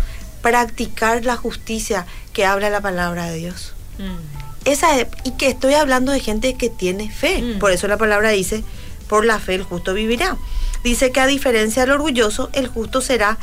practicar 0.42 1.24
la 1.24 1.36
justicia 1.36 2.06
que 2.32 2.46
habla 2.46 2.70
la 2.70 2.80
palabra 2.80 3.26
de 3.26 3.36
Dios. 3.36 3.74
Mm. 3.98 4.39
Esa 4.70 4.98
es- 4.98 5.06
y 5.24 5.32
que 5.32 5.48
estoy 5.48 5.74
hablando 5.74 6.12
de 6.12 6.20
gente 6.20 6.54
que 6.54 6.68
tiene 6.70 7.10
fe. 7.10 7.42
Mm. 7.42 7.58
Por 7.58 7.70
eso 7.72 7.88
la 7.88 7.96
palabra 7.96 8.30
dice, 8.30 8.62
por 9.08 9.24
la 9.24 9.38
fe 9.38 9.54
el 9.56 9.62
justo 9.64 9.94
vivirá. 9.94 10.36
Dice 10.84 11.10
que 11.12 11.20
a 11.20 11.26
diferencia 11.26 11.82
del 11.82 11.92
orgulloso, 11.92 12.48
el 12.52 12.68
justo 12.68 13.00
será 13.00 13.38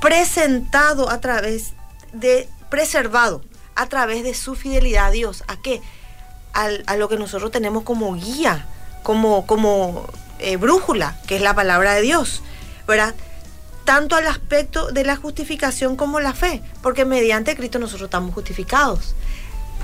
presentado 0.00 1.10
a 1.10 1.20
través 1.20 1.72
de, 2.12 2.48
preservado 2.70 3.42
a 3.74 3.86
través 3.86 4.22
de 4.24 4.34
su 4.34 4.54
fidelidad 4.54 5.06
a 5.06 5.10
Dios. 5.10 5.44
¿A 5.48 5.56
qué? 5.56 5.80
Al- 6.52 6.82
a 6.86 6.96
lo 6.96 7.08
que 7.08 7.16
nosotros 7.16 7.50
tenemos 7.50 7.84
como 7.84 8.14
guía, 8.14 8.66
como, 9.02 9.46
como 9.46 10.06
eh, 10.38 10.56
brújula, 10.56 11.16
que 11.26 11.36
es 11.36 11.42
la 11.42 11.54
palabra 11.54 11.94
de 11.94 12.02
Dios. 12.02 12.42
¿Verdad? 12.86 13.14
Tanto 13.84 14.16
al 14.16 14.26
aspecto 14.26 14.90
de 14.90 15.04
la 15.04 15.16
justificación 15.16 15.96
como 15.96 16.20
la 16.20 16.34
fe, 16.34 16.62
porque 16.82 17.04
mediante 17.04 17.56
Cristo 17.56 17.78
nosotros 17.78 18.08
estamos 18.08 18.34
justificados 18.34 19.14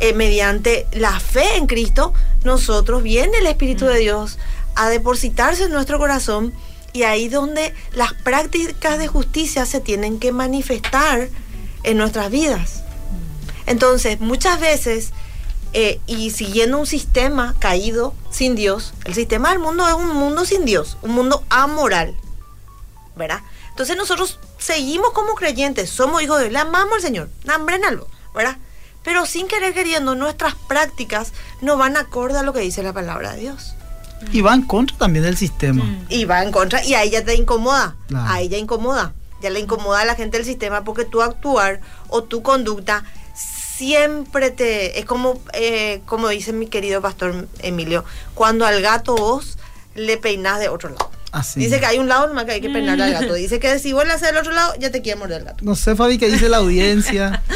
eh, 0.01 0.13
mediante 0.13 0.87
la 0.93 1.19
fe 1.21 1.57
en 1.57 1.67
Cristo, 1.67 2.13
nosotros 2.45 3.03
viene 3.03 3.39
el 3.39 3.47
Espíritu 3.47 3.87
de 3.87 3.99
Dios 3.99 4.39
a 4.75 4.89
depositarse 4.89 5.65
en 5.65 5.73
nuestro 5.73 5.99
corazón 5.99 6.53
y 6.93 7.03
ahí 7.03 7.29
donde 7.29 7.75
las 7.93 8.13
prácticas 8.13 8.99
de 8.99 9.09
justicia 9.09 9.67
se 9.67 9.81
tienen 9.81 10.19
que 10.19 10.33
manifestar 10.33 11.29
en 11.83 11.99
nuestras 11.99 12.31
vidas. 12.31 12.83
Entonces, 13.67 14.21
muchas 14.21 14.61
veces, 14.61 15.11
eh, 15.73 16.01
y 16.07 16.31
siguiendo 16.31 16.79
un 16.79 16.87
sistema 16.87 17.55
caído 17.59 18.15
sin 18.31 18.55
Dios, 18.55 18.95
el 19.05 19.15
sistema 19.15 19.51
del 19.51 19.59
mundo 19.59 19.87
es 19.87 19.95
un 19.95 20.15
mundo 20.15 20.45
sin 20.45 20.65
Dios, 20.65 20.97
un 21.03 21.11
mundo 21.11 21.45
amoral, 21.51 22.17
¿verdad? 23.17 23.43
Entonces 23.71 23.97
nosotros 23.97 24.39
seguimos 24.59 25.11
como 25.11 25.35
creyentes, 25.35 25.91
somos 25.91 26.23
hijos 26.23 26.39
de 26.39 26.45
Dios, 26.45 26.53
le 26.53 26.59
amamos 26.59 26.95
al 26.95 27.03
Señor, 27.03 27.31
algo, 27.87 28.09
¿verdad? 28.35 28.57
Pero 29.09 29.25
sin 29.25 29.49
querer 29.49 29.73
queriendo, 29.73 30.15
nuestras 30.15 30.55
prácticas 30.55 31.33
no 31.63 31.79
van 31.79 31.97
acorde 31.97 32.37
a 32.37 32.43
lo 32.43 32.53
que 32.53 32.61
dice 32.61 32.83
la 32.83 32.93
palabra 32.93 33.33
de 33.33 33.41
Dios. 33.41 33.75
Y 34.33 34.43
va 34.43 34.53
en 34.53 34.65
contra 34.65 34.99
también 34.99 35.25
del 35.25 35.39
sistema. 35.39 35.83
Mm. 35.83 36.07
Y 36.11 36.27
va 36.27 36.43
en 36.43 36.53
contra, 36.53 36.85
y 36.85 36.93
a 36.93 37.05
ella 37.05 37.25
te 37.25 37.35
incomoda, 37.35 37.97
a 38.15 38.43
ella 38.43 38.59
incomoda, 38.59 39.15
ya 39.41 39.49
le 39.49 39.61
incomoda 39.61 40.03
a 40.03 40.05
la 40.05 40.15
gente 40.15 40.37
del 40.37 40.45
sistema 40.45 40.85
porque 40.85 41.07
tu 41.07 41.23
actuar 41.23 41.81
o 42.09 42.25
tu 42.25 42.43
conducta 42.43 43.03
siempre 43.35 44.51
te... 44.51 44.99
Es 44.99 45.07
como, 45.07 45.41
eh, 45.55 46.03
como 46.05 46.29
dice 46.29 46.53
mi 46.53 46.67
querido 46.67 47.01
pastor 47.01 47.49
Emilio, 47.61 48.05
cuando 48.35 48.67
al 48.67 48.83
gato 48.83 49.17
vos 49.17 49.57
le 49.95 50.19
peinás 50.19 50.61
de 50.61 50.69
otro 50.69 50.91
lado. 50.91 51.11
Así. 51.31 51.61
Dice 51.61 51.79
que 51.79 51.87
hay 51.87 51.99
un 51.99 52.09
lado 52.09 52.27
nomás 52.27 52.47
que 52.47 52.53
hay 52.53 52.61
que 52.61 52.71
penarle 52.71 53.05
al 53.05 53.13
gato. 53.13 53.35
Dice 53.35 53.61
que 53.61 53.79
si 53.79 53.93
vuelve 53.93 54.13
a 54.13 54.15
hacer 54.15 54.31
el 54.31 54.39
otro 54.39 54.53
lado, 54.53 54.75
ya 54.79 54.91
te 54.91 55.03
quiere 55.03 55.19
morder 55.19 55.41
el 55.41 55.45
gato. 55.45 55.65
No 55.65 55.75
sé, 55.75 55.95
Fabi, 55.95 56.17
qué 56.17 56.31
dice 56.31 56.49
la 56.49 56.59
audiencia. 56.59 57.43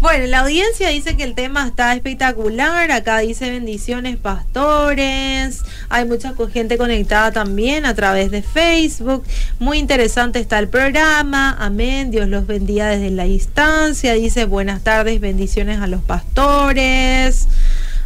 Bueno, 0.00 0.26
la 0.26 0.40
audiencia 0.40 0.90
dice 0.90 1.16
que 1.16 1.24
el 1.24 1.34
tema 1.34 1.66
está 1.66 1.94
espectacular. 1.94 2.90
Acá 2.92 3.18
dice 3.20 3.50
bendiciones, 3.50 4.18
pastores. 4.18 5.62
Hay 5.88 6.04
mucha 6.04 6.34
gente 6.52 6.76
conectada 6.76 7.32
también 7.32 7.86
a 7.86 7.94
través 7.94 8.30
de 8.30 8.42
Facebook. 8.42 9.24
Muy 9.58 9.78
interesante 9.78 10.38
está 10.38 10.58
el 10.58 10.68
programa. 10.68 11.56
Amén. 11.58 12.10
Dios 12.10 12.28
los 12.28 12.46
bendiga 12.46 12.88
desde 12.88 13.10
la 13.10 13.24
distancia. 13.24 14.12
Dice 14.12 14.44
buenas 14.44 14.82
tardes, 14.82 15.18
bendiciones 15.20 15.80
a 15.80 15.86
los 15.86 16.02
pastores. 16.02 17.48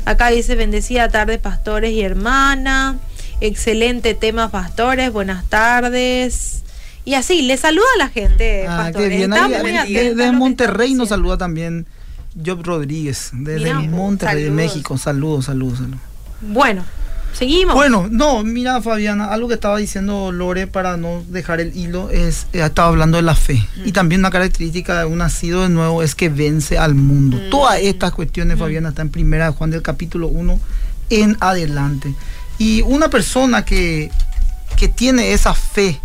Acá 0.04 0.28
dice 0.28 0.54
bendecida 0.54 1.08
tarde, 1.08 1.38
pastores 1.38 1.92
y 1.92 2.02
hermana. 2.02 2.98
Excelente 3.40 4.14
tema, 4.14 4.50
pastores. 4.50 5.12
Buenas 5.12 5.44
tardes. 5.46 6.62
Y 7.04 7.14
así, 7.14 7.42
le 7.42 7.56
saluda 7.56 7.86
a 7.96 7.98
la 7.98 8.08
gente, 8.08 8.66
Ah, 8.68 8.76
pastores. 8.84 9.08
qué 9.10 9.16
bien. 9.16 9.32
Está 9.32 9.46
Ahí, 9.46 9.62
muy 9.62 9.72
de- 9.72 9.78
atenta 9.78 10.32
Monterrey 10.32 10.94
nos 10.94 11.08
saluda 11.08 11.38
también 11.38 11.86
Job 12.44 12.62
Rodríguez, 12.62 13.30
desde 13.32 13.72
Monterrey, 13.74 14.44
de. 14.44 14.50
México. 14.50 14.98
Saludos, 14.98 15.46
saludos, 15.46 15.78
saludos. 15.78 16.00
Bueno, 16.42 16.84
seguimos. 17.32 17.74
Bueno, 17.74 18.06
no, 18.10 18.44
mira 18.44 18.80
Fabiana, 18.82 19.32
algo 19.32 19.48
que 19.48 19.54
estaba 19.54 19.78
diciendo 19.78 20.30
Lore 20.30 20.66
para 20.66 20.96
no 20.98 21.24
dejar 21.28 21.60
el 21.60 21.74
hilo 21.76 22.10
es, 22.10 22.46
eh, 22.52 22.60
estaba 22.62 22.88
hablando 22.88 23.16
de 23.16 23.22
la 23.22 23.34
fe. 23.34 23.66
Y 23.84 23.92
también 23.92 24.20
una 24.20 24.30
característica 24.30 24.98
de 25.00 25.06
un 25.06 25.18
nacido 25.18 25.62
de 25.62 25.70
nuevo 25.70 26.02
es 26.02 26.14
que 26.14 26.28
vence 26.28 26.78
al 26.78 26.94
mundo. 26.94 27.38
Todas 27.50 27.80
estas 27.80 28.12
cuestiones, 28.12 28.58
Fabiana, 28.58 28.90
está 28.90 29.02
en 29.02 29.10
primera 29.10 29.46
de 29.46 29.52
Juan 29.52 29.70
del 29.70 29.82
capítulo 29.82 30.28
1 30.28 30.60
en 31.08 31.36
adelante. 31.40 32.14
Y 32.60 32.82
una 32.82 33.08
persona 33.08 33.64
que, 33.64 34.10
que 34.76 34.86
tiene 34.88 35.32
esa 35.32 35.54
fe, 35.54 35.98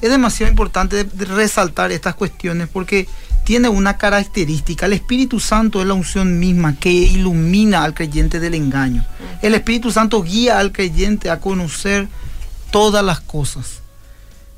es 0.00 0.10
demasiado 0.10 0.48
importante 0.48 1.04
resaltar 1.16 1.90
estas 1.90 2.14
cuestiones 2.14 2.68
porque 2.72 3.08
tiene 3.42 3.68
una 3.68 3.96
característica. 3.96 4.86
El 4.86 4.92
Espíritu 4.92 5.40
Santo 5.40 5.80
es 5.80 5.88
la 5.88 5.94
unción 5.94 6.38
misma 6.38 6.76
que 6.76 6.88
ilumina 6.92 7.82
al 7.82 7.94
creyente 7.94 8.38
del 8.38 8.54
engaño. 8.54 9.04
El 9.42 9.54
Espíritu 9.56 9.90
Santo 9.90 10.22
guía 10.22 10.60
al 10.60 10.70
creyente 10.70 11.30
a 11.30 11.40
conocer 11.40 12.06
todas 12.70 13.04
las 13.04 13.18
cosas. 13.18 13.80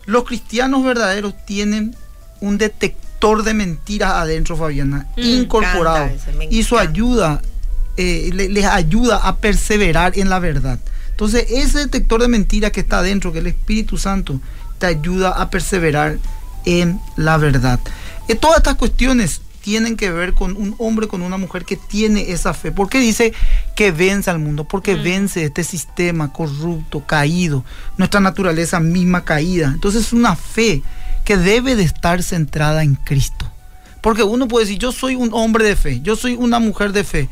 Los 0.04 0.24
cristianos 0.24 0.84
verdaderos 0.84 1.32
tienen 1.46 1.96
un 2.42 2.58
detector 2.58 3.42
de 3.44 3.54
mentiras 3.54 4.12
adentro, 4.12 4.58
Fabiana, 4.58 5.06
Mm, 5.16 5.20
incorporado. 5.22 6.04
ese, 6.06 6.48
y 6.50 6.62
su 6.64 6.76
ayuda 6.78 7.40
eh, 7.96 8.30
le- 8.32 8.48
les 8.50 8.64
ayuda 8.66 9.16
a 9.18 9.36
perseverar 9.36 10.18
en 10.18 10.28
la 10.30 10.38
verdad. 10.38 10.78
Entonces, 11.20 11.48
ese 11.50 11.80
detector 11.80 12.22
de 12.22 12.28
mentiras 12.28 12.70
que 12.70 12.80
está 12.80 13.00
adentro, 13.00 13.30
que 13.30 13.40
es 13.40 13.44
el 13.44 13.48
Espíritu 13.48 13.98
Santo, 13.98 14.40
te 14.78 14.86
ayuda 14.86 15.28
a 15.28 15.50
perseverar 15.50 16.16
en 16.64 16.98
la 17.16 17.36
verdad. 17.36 17.78
Eh, 18.26 18.36
todas 18.36 18.56
estas 18.56 18.76
cuestiones 18.76 19.42
tienen 19.60 19.98
que 19.98 20.10
ver 20.10 20.32
con 20.32 20.56
un 20.56 20.74
hombre, 20.78 21.08
con 21.08 21.20
una 21.20 21.36
mujer 21.36 21.66
que 21.66 21.76
tiene 21.76 22.30
esa 22.30 22.54
fe. 22.54 22.72
¿Por 22.72 22.88
qué 22.88 23.00
dice 23.00 23.34
que 23.76 23.92
vence 23.92 24.30
al 24.30 24.38
mundo? 24.38 24.64
Porque 24.64 24.94
vence 24.94 25.44
este 25.44 25.62
sistema 25.62 26.32
corrupto, 26.32 27.04
caído, 27.04 27.66
nuestra 27.98 28.20
naturaleza 28.20 28.80
misma 28.80 29.22
caída. 29.22 29.72
Entonces 29.74 30.06
es 30.06 30.12
una 30.14 30.36
fe 30.36 30.82
que 31.26 31.36
debe 31.36 31.76
de 31.76 31.82
estar 31.82 32.22
centrada 32.22 32.82
en 32.82 32.94
Cristo. 32.94 33.44
Porque 34.00 34.22
uno 34.22 34.48
puede 34.48 34.64
decir, 34.64 34.78
yo 34.78 34.90
soy 34.90 35.16
un 35.16 35.28
hombre 35.34 35.66
de 35.66 35.76
fe, 35.76 36.00
yo 36.00 36.16
soy 36.16 36.32
una 36.32 36.60
mujer 36.60 36.94
de 36.94 37.04
fe. 37.04 37.28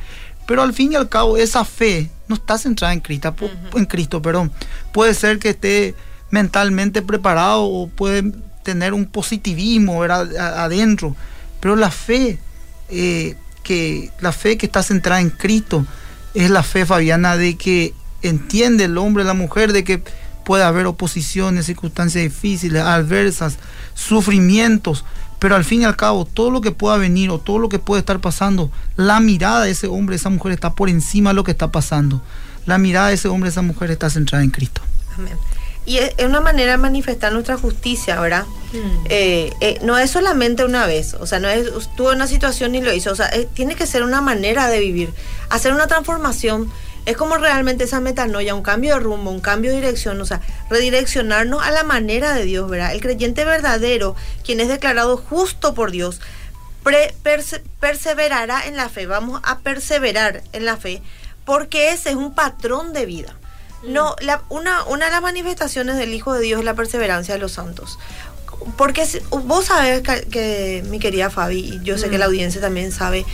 Pero 0.46 0.60
al 0.60 0.74
fin 0.74 0.92
y 0.92 0.96
al 0.96 1.08
cabo, 1.08 1.38
esa 1.38 1.64
fe 1.64 2.10
no 2.28 2.34
está 2.36 2.58
centrada 2.58 2.92
en 2.92 3.00
Cristo, 3.00 3.34
pu- 3.34 3.50
en 3.78 3.84
Cristo, 3.86 4.20
perdón. 4.22 4.52
Puede 4.92 5.14
ser 5.14 5.38
que 5.38 5.50
esté 5.50 5.94
mentalmente 6.30 7.02
preparado 7.02 7.62
o 7.64 7.88
puede 7.88 8.32
tener 8.62 8.92
un 8.92 9.06
positivismo 9.06 10.02
adentro. 10.02 11.16
Pero 11.60 11.74
la 11.74 11.90
fe, 11.90 12.38
eh, 12.90 13.34
que, 13.62 14.10
la 14.20 14.32
fe 14.32 14.56
que 14.58 14.66
está 14.66 14.82
centrada 14.82 15.20
en 15.20 15.30
Cristo 15.30 15.86
es 16.34 16.50
la 16.50 16.62
fe, 16.62 16.84
Fabiana, 16.86 17.36
de 17.36 17.56
que 17.56 17.94
entiende 18.22 18.84
el 18.84 18.98
hombre, 18.98 19.24
la 19.24 19.34
mujer, 19.34 19.72
de 19.72 19.84
que 19.84 20.02
puede 20.44 20.64
haber 20.64 20.86
oposiciones, 20.86 21.66
circunstancias 21.66 22.22
difíciles, 22.24 22.82
adversas, 22.82 23.56
sufrimientos, 23.94 25.04
pero 25.38 25.54
al 25.54 25.64
fin 25.64 25.82
y 25.82 25.84
al 25.84 25.96
cabo, 25.96 26.24
todo 26.24 26.50
lo 26.50 26.60
que 26.60 26.72
pueda 26.72 26.96
venir 26.96 27.30
o 27.30 27.38
todo 27.38 27.58
lo 27.58 27.68
que 27.68 27.78
puede 27.78 28.00
estar 28.00 28.20
pasando, 28.20 28.70
la 28.96 29.20
mirada 29.20 29.62
de 29.64 29.70
ese 29.70 29.86
hombre, 29.86 30.16
esa 30.16 30.30
mujer 30.30 30.52
está 30.52 30.74
por 30.74 30.88
encima 30.88 31.30
de 31.30 31.34
lo 31.34 31.44
que 31.44 31.52
está 31.52 31.70
pasando. 31.70 32.22
La 32.66 32.78
mirada 32.78 33.08
de 33.08 33.14
ese 33.14 33.28
hombre, 33.28 33.50
esa 33.50 33.62
mujer 33.62 33.90
está 33.90 34.10
centrada 34.10 34.44
en 34.44 34.50
Cristo. 34.50 34.82
Amén. 35.16 35.36
Y 35.88 35.96
es 35.96 36.12
una 36.22 36.42
manera 36.42 36.72
de 36.72 36.76
manifestar 36.76 37.32
nuestra 37.32 37.56
justicia, 37.56 38.20
¿verdad? 38.20 38.44
Mm. 38.74 39.06
Eh, 39.08 39.54
eh, 39.62 39.78
no 39.82 39.96
es 39.96 40.10
solamente 40.10 40.62
una 40.62 40.84
vez, 40.84 41.14
o 41.14 41.26
sea, 41.26 41.40
no 41.40 41.48
es 41.48 41.66
estuvo 41.66 42.10
en 42.10 42.16
una 42.16 42.26
situación 42.26 42.74
y 42.74 42.82
lo 42.82 42.92
hizo, 42.92 43.10
o 43.10 43.14
sea, 43.14 43.28
eh, 43.28 43.48
tiene 43.54 43.74
que 43.74 43.86
ser 43.86 44.02
una 44.02 44.20
manera 44.20 44.68
de 44.68 44.80
vivir, 44.80 45.14
hacer 45.48 45.72
una 45.72 45.86
transformación. 45.86 46.70
Es 47.08 47.16
como 47.16 47.38
realmente 47.38 47.84
esa 47.84 48.00
metanoia, 48.00 48.54
un 48.54 48.62
cambio 48.62 48.94
de 48.94 49.00
rumbo, 49.00 49.30
un 49.30 49.40
cambio 49.40 49.70
de 49.70 49.76
dirección, 49.78 50.20
o 50.20 50.26
sea, 50.26 50.40
redireccionarnos 50.68 51.62
a 51.62 51.70
la 51.70 51.82
manera 51.82 52.34
de 52.34 52.44
Dios, 52.44 52.68
¿verdad? 52.68 52.92
El 52.92 53.00
creyente 53.00 53.44
verdadero, 53.46 54.14
quien 54.44 54.60
es 54.60 54.68
declarado 54.68 55.16
justo 55.16 55.72
por 55.72 55.90
Dios, 55.90 56.20
pre- 56.82 57.14
perse- 57.24 57.62
perseverará 57.80 58.66
en 58.66 58.76
la 58.76 58.88
fe, 58.90 59.06
vamos 59.06 59.40
a 59.44 59.60
perseverar 59.60 60.42
en 60.52 60.66
la 60.66 60.76
fe, 60.76 61.00
porque 61.46 61.92
ese 61.92 62.10
es 62.10 62.16
un 62.16 62.34
patrón 62.34 62.92
de 62.92 63.06
vida. 63.06 63.34
No, 63.84 64.14
la- 64.20 64.42
una, 64.50 64.84
una 64.84 65.06
de 65.06 65.10
las 65.12 65.22
manifestaciones 65.22 65.96
del 65.96 66.12
Hijo 66.12 66.34
de 66.34 66.42
Dios 66.42 66.58
es 66.58 66.64
la 66.66 66.74
perseverancia 66.74 67.32
de 67.34 67.40
los 67.40 67.52
santos. 67.52 67.98
Porque 68.76 69.06
vos 69.30 69.64
sabés 69.66 70.02
que, 70.02 70.22
que, 70.28 70.84
mi 70.88 70.98
querida 70.98 71.30
Fabi, 71.30 71.60
y 71.60 71.80
yo 71.84 71.96
sé 71.96 72.10
que 72.10 72.18
la 72.18 72.26
audiencia 72.26 72.60
también 72.60 72.92
sabe, 72.92 73.24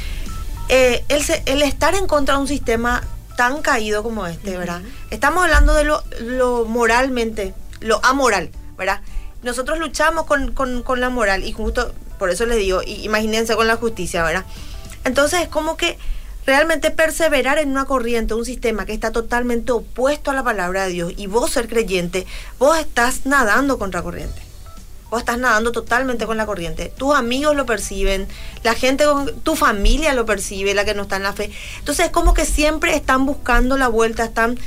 eh, 0.69 1.03
el, 1.09 1.25
el 1.47 1.63
estar 1.63 1.95
en 1.95 2.07
contra 2.07 2.35
de 2.37 2.41
un 2.43 2.47
sistema 2.49 3.03
tan 3.37 3.62
caído 3.62 4.03
como 4.03 4.27
este, 4.27 4.57
¿verdad? 4.57 4.83
Estamos 5.11 5.44
hablando 5.44 5.75
de 5.75 5.85
lo, 5.85 6.03
lo 6.20 6.64
moralmente, 6.64 7.55
lo 7.81 8.05
amoral, 8.05 8.51
¿verdad? 8.77 9.01
Nosotros 9.42 9.79
luchamos 9.79 10.25
con, 10.25 10.53
con- 10.53 10.83
con 10.83 11.01
la 11.01 11.11
moral 11.11 11.44
y 11.44 11.53
justo 11.53 11.92
por 12.18 12.31
eso 12.31 12.47
les 12.47 12.59
digo, 12.59 12.81
imagínense 12.87 13.57
con 13.57 13.66
la 13.66 13.77
justicia, 13.77 14.23
¿verdad? 14.23 14.44
Entonces 15.05 15.42
es 15.42 15.49
como 15.49 15.77
que 15.77 15.99
realmente 16.47 16.90
perseverar 16.90 17.59
en 17.59 17.70
una 17.70 17.85
corriente, 17.87 18.35
un 18.35 18.44
sistema 18.44 18.87
que 18.87 18.92
está 18.92 19.11
totalmente 19.12 19.73
opuesto 19.73 20.31
a 20.31 20.35
la 20.35 20.42
palabra 20.42 20.85
de 20.87 20.92
Dios 20.92 21.12
y 21.16 21.27
vos 21.27 21.51
ser 21.51 21.68
creyente, 21.68 22.27
vos 22.59 22.79
estás 22.79 23.27
nadando 23.27 23.79
contra 23.79 24.03
corriente. 24.03 24.40
Vos 25.14 25.20
estás 25.20 25.38
nadando 25.38 25.70
totalmente 25.70 26.27
con 26.27 26.37
la 26.37 26.44
corriente. 26.44 26.92
Tus 26.96 27.14
amigos 27.14 27.55
lo 27.55 27.66
perciben, 27.66 28.27
la 28.64 28.74
gente, 28.74 29.05
con, 29.05 29.33
tu 29.42 29.55
familia 29.55 30.12
lo 30.12 30.27
percibe, 30.27 30.74
la 30.74 30.85
que 30.85 30.92
no 30.92 31.03
está 31.03 31.18
en 31.18 31.22
la 31.22 31.33
fe. 31.33 31.53
Entonces 31.79 32.07
es 32.07 32.11
como 32.11 32.35
que 32.35 32.44
siempre 32.44 32.96
están 32.96 33.24
buscando 33.24 33.77
la 33.77 33.87
vuelta, 33.87 34.24
están 34.24 34.59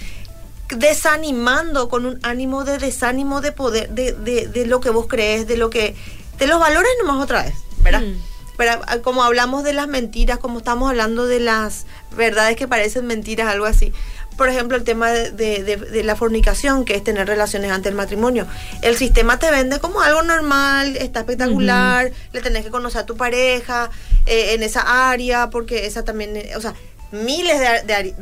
desanimando 0.70 1.90
con 1.90 2.06
un 2.06 2.18
ánimo 2.24 2.64
de 2.64 2.78
desánimo 2.78 3.42
de 3.42 3.52
poder, 3.52 3.90
de, 3.90 4.14
de, 4.14 4.48
de 4.48 4.66
lo 4.66 4.80
que 4.80 4.90
vos 4.90 5.08
crees, 5.10 5.48
de 5.48 5.58
lo 5.58 5.70
que, 5.70 5.98
de 6.40 6.48
los 6.48 6.62
valores 6.62 6.92
nomás 7.02 7.22
otra 7.22 7.44
vez, 7.44 7.56
¿verdad? 7.84 8.04
Mm. 8.04 8.16
Pero 8.56 8.72
ah, 8.88 9.00
como 9.00 9.24
hablamos 9.24 9.66
de 9.66 9.74
las 9.74 9.90
mentiras, 9.90 10.38
como 10.38 10.60
estamos 10.60 10.90
hablando 10.90 11.28
de 11.28 11.42
las 11.42 11.88
verdades 12.16 12.56
que 12.56 12.70
parecen 12.70 13.06
mentiras, 13.06 13.50
algo 13.50 13.66
así. 13.66 13.92
Por 14.38 14.48
ejemplo, 14.50 14.78
el 14.78 14.84
tema 14.84 15.10
de, 15.12 15.32
de- 15.64 16.04
la 16.04 16.16
fornicación, 16.16 16.86
que 16.86 16.96
es 16.96 17.04
tener 17.04 17.28
relaciones 17.28 17.72
antes 17.72 17.86
del 17.86 17.96
matrimonio. 17.96 18.46
El 18.84 18.96
sistema 18.96 19.40
te 19.40 19.50
vende 19.52 19.80
como 19.80 20.02
algo 20.02 20.22
normal, 20.22 20.96
está 20.98 21.22
espectacular, 21.22 22.12
le 22.32 22.42
tenés 22.42 22.64
que 22.64 22.70
conocer 22.72 23.02
a 23.02 23.06
tu 23.06 23.18
pareja 23.18 23.90
eh, 24.28 24.54
en 24.54 24.62
esa 24.64 25.10
área, 25.12 25.50
porque 25.50 25.88
esa 25.88 26.04
también, 26.06 26.38
eh, 26.38 26.52
o 26.56 26.62
sea, 26.62 26.74
miles 27.12 27.60
de, 27.60 27.84
de, 27.86 28.14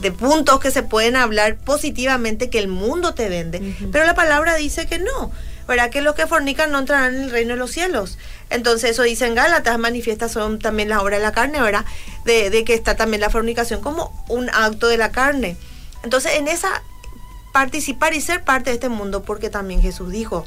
de- 0.00 0.12
puntos 0.12 0.60
que 0.60 0.70
se 0.70 0.82
pueden 0.82 1.16
hablar 1.16 1.56
positivamente 1.58 2.48
que 2.50 2.58
el 2.58 2.68
mundo 2.68 3.14
te 3.14 3.28
vende, 3.28 3.74
pero 3.92 4.04
la 4.06 4.14
palabra 4.14 4.54
dice 4.54 4.86
que 4.86 4.98
no, 4.98 5.30
¿verdad? 5.70 5.88
Que 5.90 6.02
los 6.02 6.14
que 6.14 6.26
fornican 6.26 6.70
no 6.70 6.80
entrarán 6.80 7.14
en 7.14 7.22
el 7.22 7.30
reino 7.30 7.54
de 7.54 7.58
los 7.58 7.70
cielos. 7.70 8.18
Entonces 8.50 8.90
eso 8.90 9.04
dice 9.04 9.26
en 9.26 9.34
Gálatas, 9.34 9.78
manifiesta 9.78 10.28
son 10.28 10.58
también 10.58 10.88
las 10.90 10.98
obras 11.00 11.20
de 11.20 11.24
la 11.24 11.32
carne, 11.32 11.62
¿verdad? 11.62 11.84
De, 12.26 12.50
de 12.50 12.64
que 12.64 12.74
está 12.74 12.96
también 12.96 13.20
la 13.22 13.30
fornicación 13.30 13.80
como 13.80 14.12
un 14.28 14.50
acto 14.50 14.88
de 14.88 14.98
la 14.98 15.10
carne. 15.12 15.56
Entonces 16.02 16.32
en 16.34 16.48
esa 16.48 16.82
participar 17.52 18.14
y 18.14 18.20
ser 18.20 18.44
parte 18.44 18.70
de 18.70 18.74
este 18.74 18.88
mundo, 18.88 19.22
porque 19.22 19.50
también 19.50 19.80
Jesús 19.82 20.10
dijo 20.10 20.44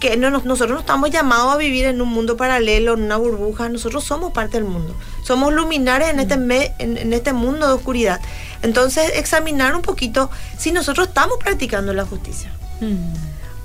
que 0.00 0.16
no, 0.18 0.28
nos- 0.30 0.44
nosotros 0.44 0.74
no 0.74 0.80
estamos 0.80 1.10
llamados 1.10 1.52
a 1.54 1.56
vivir 1.56 1.86
en 1.86 2.00
un 2.02 2.08
mundo 2.08 2.36
paralelo, 2.36 2.94
en 2.94 3.02
una 3.04 3.16
burbuja, 3.16 3.68
nosotros 3.70 4.04
somos 4.04 4.32
parte 4.32 4.58
del 4.58 4.64
mundo, 4.64 4.94
somos 5.22 5.52
luminares 5.54 6.08
en 6.10 6.20
este, 6.20 6.36
me- 6.36 6.74
en, 6.78 6.98
en 6.98 7.12
este 7.14 7.32
mundo 7.32 7.66
de 7.66 7.72
oscuridad. 7.74 8.20
Entonces 8.62 9.12
examinar 9.16 9.74
un 9.74 9.82
poquito 9.82 10.30
si 10.58 10.70
nosotros 10.72 11.08
estamos 11.08 11.38
practicando 11.38 11.92
la 11.94 12.04
justicia 12.04 12.52
Mm. 12.80 13.14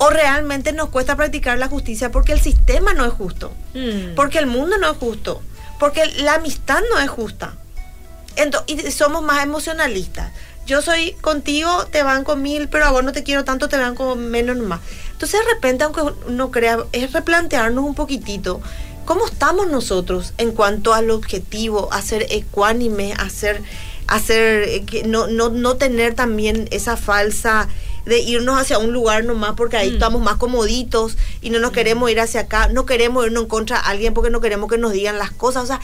O 0.01 0.09
realmente 0.09 0.73
nos 0.73 0.89
cuesta 0.89 1.15
practicar 1.15 1.57
la 1.59 1.67
justicia 1.67 2.11
porque 2.11 2.33
el 2.33 2.39
sistema 2.41 2.93
no 2.93 3.05
es 3.05 3.13
justo, 3.13 3.51
Mm. 3.73 4.15
porque 4.15 4.39
el 4.39 4.47
mundo 4.47 4.77
no 4.77 4.89
es 4.91 4.97
justo, 4.97 5.41
porque 5.79 6.05
la 6.17 6.35
amistad 6.35 6.79
no 6.91 6.99
es 6.99 7.09
justa. 7.09 7.53
Ento- 8.35 8.63
y 8.67 8.91
somos 8.91 9.21
más 9.23 9.43
emocionalistas. 9.43 10.31
yo 10.67 10.81
soy 10.81 11.13
contigo, 11.21 11.85
te 11.91 12.01
van 12.03 12.23
con 12.23 12.41
mil, 12.41 12.69
pero 12.69 12.85
a 12.85 12.91
vos 12.91 13.03
no 13.03 13.11
te 13.11 13.23
quiero 13.23 13.43
tanto, 13.43 13.67
te 13.67 13.77
van 13.77 13.95
con 13.95 14.29
menos 14.29 14.55
nomás. 14.55 14.79
Entonces 15.11 15.39
de 15.43 15.53
repente, 15.53 15.83
aunque 15.83 16.01
no 16.29 16.49
crea, 16.51 16.77
es 16.93 17.11
replantearnos 17.11 17.83
un 17.83 17.95
poquitito 17.95 18.61
cómo 19.05 19.25
estamos 19.25 19.67
nosotros 19.67 20.33
en 20.37 20.51
cuanto 20.51 20.93
al 20.93 21.09
objetivo, 21.11 21.91
a 21.91 22.01
ser 22.01 22.25
ecuánime, 22.29 23.13
a 23.17 23.27
ser, 23.29 23.61
a 24.07 24.19
ser 24.19 24.63
eh, 24.69 25.03
no, 25.05 25.27
no, 25.27 25.49
no 25.49 25.75
tener 25.75 26.13
también 26.13 26.67
esa 26.71 26.95
falsa 26.95 27.67
de 28.05 28.19
irnos 28.19 28.59
hacia 28.59 28.77
un 28.79 28.91
lugar 28.93 29.23
nomás 29.25 29.53
porque 29.55 29.77
ahí 29.77 29.91
Mm. 29.91 29.93
estamos 29.93 30.21
más 30.21 30.35
comoditos 30.37 31.17
y 31.41 31.49
no 31.49 31.59
nos 31.59 31.71
queremos 31.71 32.09
ir 32.11 32.19
hacia 32.19 32.41
acá, 32.41 32.67
no 32.67 32.85
queremos 32.85 33.25
irnos 33.25 33.43
en 33.43 33.49
contra 33.49 33.77
de 33.81 33.87
alguien 33.87 34.13
porque 34.13 34.29
no 34.29 34.41
queremos 34.41 34.69
que 34.69 34.77
nos 34.77 34.91
digan 34.93 35.17
las 35.17 35.31
cosas. 35.31 35.63
O 35.63 35.67
sea, 35.67 35.79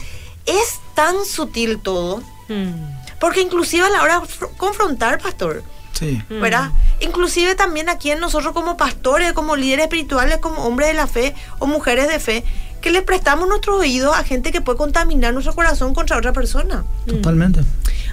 es 0.46 0.80
tan 0.94 1.24
sutil 1.24 1.78
todo, 1.80 2.22
Mm. 2.48 2.72
porque 3.20 3.40
inclusive 3.40 3.86
a 3.86 3.90
la 3.90 4.02
hora 4.02 4.20
de 4.20 4.26
fr- 4.26 4.48
confrontar, 4.56 5.20
pastor, 5.20 5.62
Sí. 5.92 6.20
Mm. 6.28 6.40
¿verdad? 6.40 6.70
Inclusive 7.00 7.54
también 7.54 7.88
aquí 7.88 8.10
en 8.10 8.20
nosotros 8.20 8.52
como 8.52 8.76
pastores, 8.76 9.32
como 9.32 9.56
líderes 9.56 9.84
espirituales, 9.84 10.38
como 10.38 10.64
hombres 10.64 10.88
de 10.88 10.94
la 10.94 11.06
fe 11.06 11.34
o 11.58 11.66
mujeres 11.66 12.08
de 12.08 12.18
fe, 12.20 12.44
que 12.80 12.90
le 12.90 13.02
prestamos 13.02 13.48
nuestros 13.48 13.80
oídos 13.80 14.16
a 14.16 14.22
gente 14.22 14.52
que 14.52 14.60
puede 14.60 14.78
contaminar 14.78 15.32
nuestro 15.34 15.52
corazón 15.54 15.94
contra 15.94 16.16
otra 16.16 16.32
persona. 16.32 16.84
Totalmente. 17.06 17.60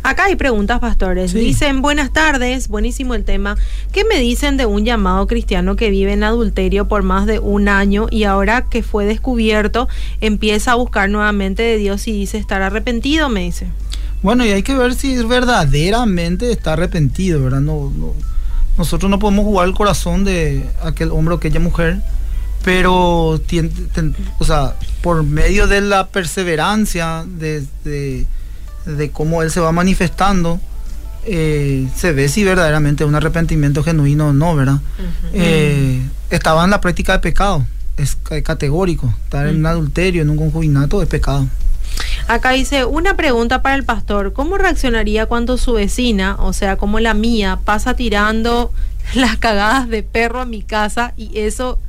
Acá 0.08 0.26
hay 0.26 0.36
preguntas, 0.36 0.80
pastores. 0.80 1.32
Sí. 1.32 1.40
Dicen, 1.40 1.82
buenas 1.82 2.14
tardes, 2.14 2.68
buenísimo 2.68 3.16
el 3.16 3.24
tema. 3.24 3.58
¿Qué 3.92 4.04
me 4.06 4.20
dicen 4.20 4.56
de 4.56 4.68
un 4.68 4.86
llamado 4.86 5.26
cristiano 5.26 5.76
que 5.76 5.90
vive 5.90 6.14
en 6.14 6.24
adulterio 6.24 6.88
por 6.88 7.02
más 7.02 7.26
de 7.26 7.40
un 7.40 7.68
año 7.68 8.06
y 8.12 8.26
ahora 8.26 8.66
que 8.70 8.84
fue 8.84 9.06
descubierto 9.06 9.88
empieza 10.22 10.74
a 10.74 10.76
buscar 10.76 11.10
nuevamente 11.10 11.64
de 11.64 11.78
Dios 11.78 12.08
y 12.08 12.12
dice 12.12 12.38
estar 12.38 12.62
arrepentido? 12.62 13.30
Me 13.30 13.40
dice. 13.46 13.66
Bueno, 14.22 14.46
y 14.46 14.50
hay 14.50 14.62
que 14.62 14.76
ver 14.76 14.94
si 14.94 15.18
verdaderamente 15.24 16.52
está 16.52 16.74
arrepentido, 16.74 17.42
¿verdad? 17.44 17.62
No, 17.62 17.92
no- 17.98 18.14
nosotros 18.78 19.10
no 19.10 19.18
podemos 19.18 19.44
jugar 19.44 19.68
el 19.68 19.74
corazón 19.74 20.24
de 20.24 20.66
aquel 20.84 21.10
hombre 21.10 21.34
o 21.34 21.38
aquella 21.38 21.60
mujer, 21.60 21.98
pero 22.64 23.40
o 23.40 24.46
sea, 24.46 24.76
por 25.02 25.24
medio 25.24 25.66
de 25.66 25.82
la 25.82 26.08
perseverancia, 26.08 27.24
de, 27.26 27.64
de- 27.84 28.26
de 28.86 29.12
cómo 29.12 29.42
él 29.44 29.52
se 29.52 29.60
va 29.60 29.72
manifestando, 29.72 30.60
eh, 31.26 31.88
se 31.96 32.12
ve 32.14 32.30
si 32.30 32.44
verdaderamente 32.44 33.04
un 33.06 33.16
arrepentimiento 33.16 33.84
genuino 33.84 34.28
o 34.30 34.34
no, 34.34 34.56
¿verdad? 34.56 34.80
Eh, 35.34 36.02
estaba 36.30 36.64
en 36.64 36.70
la 36.70 36.82
práctica 36.82 37.14
de 37.14 37.20
pecado, 37.20 37.66
es 37.98 38.16
ca- 38.16 38.42
categórico, 38.44 39.14
estar 39.24 39.48
en 39.48 39.58
un 39.58 39.66
adulterio, 39.66 40.22
en 40.22 40.30
un 40.30 40.38
concubinato 40.38 41.02
es 41.02 41.08
pecado. 41.08 41.48
Acá 42.28 42.52
dice, 42.52 42.86
una 42.86 43.16
pregunta 43.16 43.62
para 43.62 43.76
el 43.76 43.84
pastor. 43.84 44.34
¿Cómo 44.34 44.58
reaccionaría 44.58 45.28
cuando 45.28 45.58
su 45.58 45.74
vecina, 45.74 46.36
o 46.40 46.54
sea, 46.54 46.76
como 46.78 47.00
la 47.00 47.14
mía, 47.14 47.60
pasa 47.64 47.96
tirando 47.96 48.72
las 49.16 49.38
cagadas 49.38 49.88
de 49.90 50.04
perro 50.04 50.42
a 50.42 50.46
mi 50.46 50.62
casa 50.62 51.14
y 51.18 51.40
eso, 51.40 51.80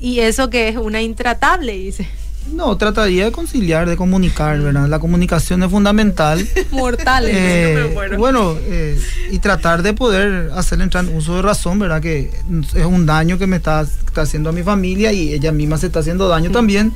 y 0.00 0.20
eso 0.20 0.50
que 0.50 0.68
es 0.68 0.76
una 0.76 1.00
intratable? 1.02 1.72
Dice. 1.78 2.08
No, 2.52 2.76
trataría 2.76 3.24
de 3.24 3.32
conciliar, 3.32 3.88
de 3.88 3.96
comunicar, 3.96 4.60
¿verdad? 4.60 4.86
La 4.88 4.98
comunicación 4.98 5.62
es 5.62 5.70
fundamental. 5.70 6.46
Mortales. 6.70 7.30
Eh, 7.34 7.74
bueno, 8.18 8.56
eh, 8.60 9.00
y 9.30 9.38
tratar 9.38 9.82
de 9.82 9.92
poder 9.94 10.50
hacer 10.54 10.80
entrar 10.80 11.04
en 11.04 11.16
uso 11.16 11.36
de 11.36 11.42
razón, 11.42 11.78
¿verdad? 11.78 12.00
Que 12.00 12.30
es 12.74 12.84
un 12.84 13.06
daño 13.06 13.38
que 13.38 13.46
me 13.46 13.56
está, 13.56 13.80
está 13.82 14.22
haciendo 14.22 14.50
a 14.50 14.52
mi 14.52 14.62
familia 14.62 15.12
y 15.12 15.32
ella 15.32 15.52
misma 15.52 15.78
se 15.78 15.86
está 15.86 16.00
haciendo 16.00 16.28
daño 16.28 16.50
también. 16.50 16.92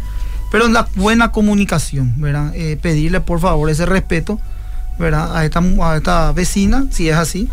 Pero 0.52 0.66
en 0.66 0.72
la 0.74 0.88
buena 0.94 1.32
comunicación, 1.32 2.14
¿verdad? 2.18 2.52
Eh, 2.54 2.78
pedirle 2.80 3.20
por 3.20 3.40
favor 3.40 3.68
ese 3.68 3.84
respeto, 3.84 4.40
¿verdad? 4.98 5.37
A 5.37 5.44
esta, 5.44 5.61
mu- 5.61 5.84
a 5.84 5.96
esta 5.96 6.32
vecina, 6.32 6.87
si 6.90 7.08
es 7.08 7.16
así, 7.16 7.48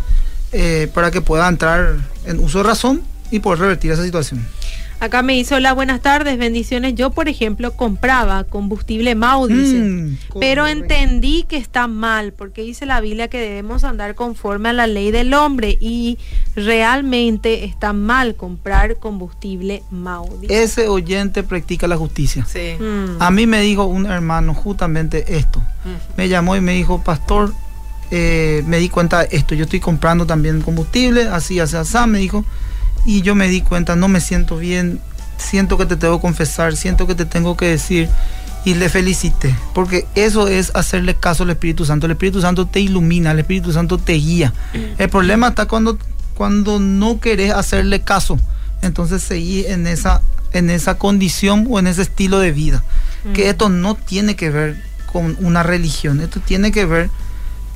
eh, 0.52 0.88
para 0.94 1.10
que 1.10 1.20
pueda 1.20 1.48
entrar 1.48 1.96
en 2.24 2.38
uso 2.38 2.58
de 2.58 2.64
razón 2.64 3.02
y 3.30 3.40
poder 3.40 3.58
revertir 3.60 3.90
esa 3.90 4.02
situación. 4.04 4.46
Acá 4.98 5.22
me 5.22 5.34
dice, 5.34 5.54
hola, 5.54 5.74
buenas 5.74 6.00
tardes, 6.00 6.38
bendiciones. 6.38 6.94
Yo, 6.94 7.10
por 7.10 7.28
ejemplo, 7.28 7.74
compraba 7.74 8.44
combustible 8.44 9.14
Mau, 9.14 9.46
dice. 9.46 9.76
Mm, 9.76 10.16
pero 10.40 10.66
entendí 10.66 11.44
que 11.46 11.58
está 11.58 11.86
mal, 11.86 12.32
porque 12.32 12.62
dice 12.62 12.86
la 12.86 13.00
Biblia 13.02 13.28
que 13.28 13.38
debemos 13.38 13.84
andar 13.84 14.14
conforme 14.14 14.70
a 14.70 14.72
la 14.72 14.86
ley 14.86 15.10
del 15.10 15.34
hombre 15.34 15.76
y 15.80 16.18
realmente 16.54 17.64
está 17.64 17.92
mal 17.92 18.36
comprar 18.36 18.96
combustible 18.96 19.82
Mau. 19.90 20.38
dice. 20.40 20.62
Ese 20.62 20.88
oyente 20.88 21.42
practica 21.42 21.86
la 21.86 21.98
justicia. 21.98 22.46
Sí. 22.46 22.82
Mm. 22.82 23.20
A 23.20 23.30
mí 23.30 23.46
me 23.46 23.60
dijo 23.60 23.84
un 23.84 24.06
hermano 24.06 24.54
justamente 24.54 25.36
esto. 25.36 25.62
Me 26.16 26.28
llamó 26.28 26.56
y 26.56 26.60
me 26.60 26.72
dijo, 26.72 27.02
pastor, 27.04 27.52
eh, 28.10 28.62
me 28.66 28.78
di 28.78 28.88
cuenta 28.88 29.24
de 29.24 29.36
esto. 29.36 29.54
Yo 29.54 29.64
estoy 29.64 29.80
comprando 29.80 30.26
también 30.26 30.62
combustible, 30.62 31.28
así, 31.28 31.60
así, 31.60 31.76
así, 31.76 31.98
me 32.06 32.18
dijo. 32.18 32.44
Y 33.06 33.22
yo 33.22 33.34
me 33.34 33.48
di 33.48 33.60
cuenta, 33.62 33.96
no 33.96 34.08
me 34.08 34.20
siento 34.20 34.56
bien, 34.58 35.00
siento 35.38 35.78
que 35.78 35.86
te 35.86 35.96
tengo 35.96 36.18
que 36.18 36.22
confesar, 36.22 36.76
siento 36.76 37.06
que 37.06 37.14
te 37.14 37.24
tengo 37.24 37.56
que 37.56 37.66
decir. 37.66 38.08
Y 38.64 38.74
le 38.74 38.88
felicité, 38.88 39.54
porque 39.74 40.08
eso 40.16 40.48
es 40.48 40.72
hacerle 40.74 41.14
caso 41.14 41.44
al 41.44 41.50
Espíritu 41.50 41.84
Santo. 41.84 42.06
El 42.06 42.12
Espíritu 42.12 42.40
Santo 42.40 42.66
te 42.66 42.80
ilumina, 42.80 43.30
el 43.30 43.38
Espíritu 43.38 43.72
Santo 43.72 43.96
te 43.96 44.14
guía. 44.14 44.52
El 44.98 45.08
problema 45.08 45.48
está 45.48 45.66
cuando, 45.66 45.98
cuando 46.34 46.80
no 46.80 47.20
querés 47.20 47.52
hacerle 47.52 48.00
caso. 48.00 48.40
Entonces 48.82 49.22
seguí 49.22 49.64
en 49.66 49.86
esa, 49.86 50.20
en 50.52 50.68
esa 50.68 50.98
condición 50.98 51.64
o 51.70 51.78
en 51.78 51.86
ese 51.86 52.02
estilo 52.02 52.40
de 52.40 52.50
vida. 52.50 52.82
Que 53.34 53.44
Mm. 53.44 53.50
esto 53.50 53.68
no 53.68 53.94
tiene 53.94 54.34
que 54.34 54.50
ver 54.50 54.82
con 55.12 55.36
una 55.40 55.62
religión, 55.62 56.20
esto 56.20 56.40
tiene 56.40 56.72
que 56.72 56.86
ver 56.86 57.08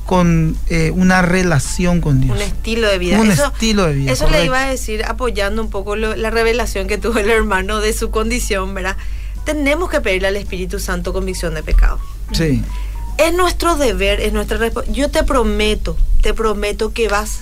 con 0.05 0.57
eh, 0.67 0.91
una 0.91 1.21
relación 1.21 2.01
con 2.01 2.19
Dios. 2.21 2.35
Un 2.35 2.41
estilo 2.41 2.87
de 2.89 2.97
vida. 2.97 3.19
Un 3.19 3.31
eso 3.31 3.45
estilo 3.45 3.85
de 3.85 3.93
vida. 3.93 4.11
eso 4.11 4.29
le 4.29 4.43
iba 4.45 4.61
a 4.63 4.69
decir, 4.69 5.03
apoyando 5.05 5.61
un 5.61 5.69
poco 5.69 5.95
lo- 5.95 6.15
la 6.15 6.29
revelación 6.31 6.87
que 6.87 6.97
tuvo 6.97 7.19
el 7.19 7.29
hermano 7.29 7.79
de 7.79 7.93
su 7.93 8.11
condición, 8.11 8.73
¿verdad? 8.73 8.97
Tenemos 9.45 9.89
que 9.89 10.01
pedirle 10.01 10.27
al 10.27 10.35
Espíritu 10.35 10.79
Santo 10.79 11.13
convicción 11.13 11.53
de 11.53 11.63
pecado. 11.63 11.99
Sí. 12.31 12.63
Es 13.17 13.33
nuestro 13.33 13.75
deber, 13.75 14.19
es 14.19 14.33
nuestra 14.33 14.59
Yo 14.91 15.09
te 15.09 15.23
prometo, 15.23 15.95
te 16.21 16.33
prometo 16.33 16.91
que 16.93 17.07
vas, 17.07 17.39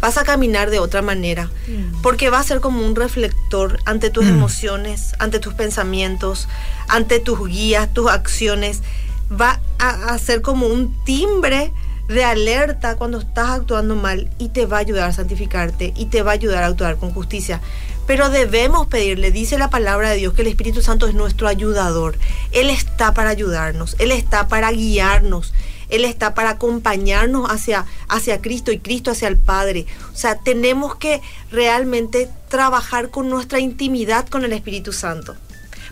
vas 0.00 0.16
a 0.18 0.24
caminar 0.24 0.70
de 0.70 0.78
otra 0.78 1.02
manera. 1.02 1.50
Mm. 1.68 2.02
Porque 2.02 2.28
va 2.30 2.38
a 2.40 2.42
ser 2.44 2.60
como 2.60 2.84
un 2.86 2.94
reflector 2.94 3.78
ante 3.84 4.10
tus 4.10 4.24
Mm. 4.24 4.28
emociones, 4.28 5.14
ante 5.18 5.38
tus 5.38 5.54
pensamientos, 5.54 6.48
ante 6.88 7.18
tus 7.20 7.46
guías, 7.48 7.92
tus 7.92 8.10
acciones. 8.10 8.82
Va 9.30 9.60
a, 9.78 9.88
a 10.12 10.18
ser 10.18 10.42
como 10.42 10.66
un 10.66 10.94
timbre 11.04 11.72
de 12.12 12.24
alerta 12.24 12.96
cuando 12.96 13.18
estás 13.18 13.50
actuando 13.50 13.96
mal 13.96 14.28
y 14.38 14.48
te 14.50 14.66
va 14.66 14.78
a 14.78 14.80
ayudar 14.80 15.08
a 15.08 15.12
santificarte 15.12 15.92
y 15.96 16.06
te 16.06 16.22
va 16.22 16.32
a 16.32 16.34
ayudar 16.34 16.62
a 16.62 16.66
actuar 16.66 16.96
con 16.96 17.12
justicia. 17.12 17.60
Pero 18.06 18.30
debemos 18.30 18.88
pedirle, 18.88 19.30
dice 19.30 19.58
la 19.58 19.70
palabra 19.70 20.10
de 20.10 20.16
Dios, 20.16 20.34
que 20.34 20.42
el 20.42 20.48
Espíritu 20.48 20.82
Santo 20.82 21.06
es 21.06 21.14
nuestro 21.14 21.48
ayudador. 21.48 22.16
Él 22.50 22.68
está 22.68 23.14
para 23.14 23.30
ayudarnos, 23.30 23.96
Él 23.98 24.10
está 24.10 24.48
para 24.48 24.72
guiarnos, 24.72 25.54
Él 25.88 26.04
está 26.04 26.34
para 26.34 26.50
acompañarnos 26.50 27.48
hacia, 27.48 27.86
hacia 28.08 28.40
Cristo 28.40 28.72
y 28.72 28.78
Cristo 28.78 29.12
hacia 29.12 29.28
el 29.28 29.36
Padre. 29.36 29.86
O 30.12 30.16
sea, 30.16 30.36
tenemos 30.36 30.96
que 30.96 31.20
realmente 31.50 32.28
trabajar 32.48 33.10
con 33.10 33.30
nuestra 33.30 33.60
intimidad 33.60 34.28
con 34.28 34.44
el 34.44 34.52
Espíritu 34.52 34.92
Santo. 34.92 35.36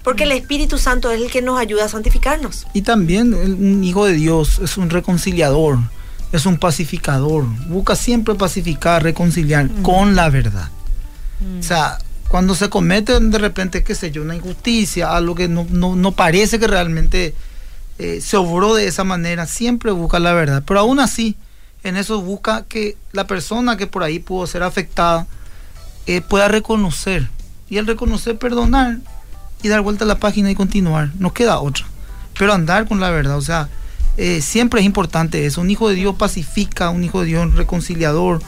Porque 0.02 0.24
el 0.24 0.32
Espíritu 0.32 0.78
Santo 0.78 1.10
es 1.10 1.20
el 1.20 1.30
que 1.30 1.42
nos 1.42 1.58
ayuda 1.58 1.84
a 1.84 1.88
santificarnos. 1.88 2.66
Y 2.72 2.82
también 2.82 3.34
un 3.34 3.84
hijo 3.84 4.06
de 4.06 4.14
Dios 4.14 4.58
es 4.58 4.78
un 4.78 4.90
reconciliador, 4.90 5.78
es 6.32 6.46
un 6.46 6.58
pacificador. 6.58 7.44
Busca 7.68 7.96
siempre 7.96 8.34
pacificar, 8.34 9.02
reconciliar 9.02 9.68
con 9.82 10.14
la 10.14 10.28
verdad. 10.30 10.68
O 11.58 11.62
sea, 11.62 11.98
cuando 12.28 12.54
se 12.54 12.68
comete 12.68 13.18
de 13.18 13.38
repente, 13.38 13.82
qué 13.82 13.94
sé 13.94 14.10
yo, 14.10 14.22
una 14.22 14.36
injusticia, 14.36 15.16
algo 15.16 15.34
que 15.34 15.48
no, 15.48 15.66
no, 15.70 15.96
no 15.96 16.12
parece 16.12 16.58
que 16.58 16.66
realmente 16.66 17.34
eh, 17.98 18.20
se 18.20 18.36
obró 18.36 18.74
de 18.74 18.86
esa 18.86 19.04
manera, 19.04 19.46
siempre 19.46 19.90
busca 19.90 20.18
la 20.18 20.32
verdad. 20.32 20.62
Pero 20.66 20.80
aún 20.80 21.00
así, 21.00 21.36
en 21.82 21.96
eso 21.96 22.20
busca 22.20 22.64
que 22.64 22.96
la 23.12 23.26
persona 23.26 23.76
que 23.76 23.86
por 23.86 24.02
ahí 24.02 24.18
pudo 24.18 24.46
ser 24.46 24.62
afectada 24.62 25.26
eh, 26.06 26.20
pueda 26.20 26.48
reconocer. 26.48 27.28
Y 27.68 27.78
al 27.78 27.86
reconocer, 27.86 28.38
perdonar 28.38 28.98
y 29.62 29.68
dar 29.68 29.80
vuelta 29.80 30.04
a 30.04 30.08
la 30.08 30.18
página 30.18 30.50
y 30.50 30.54
continuar. 30.54 31.10
No 31.18 31.32
queda 31.32 31.60
otra. 31.60 31.86
Pero 32.38 32.52
andar 32.52 32.86
con 32.86 33.00
la 33.00 33.10
verdad, 33.10 33.36
o 33.36 33.42
sea, 33.42 33.68
eh, 34.16 34.40
siempre 34.42 34.80
es 34.80 34.86
importante 34.86 35.46
eso. 35.46 35.60
Un 35.60 35.70
hijo 35.70 35.88
de 35.88 35.94
Dios 35.94 36.14
pacifica, 36.16 36.90
un 36.90 37.04
hijo 37.04 37.20
de 37.20 37.26
Dios 37.26 37.54
reconciliador, 37.54 38.42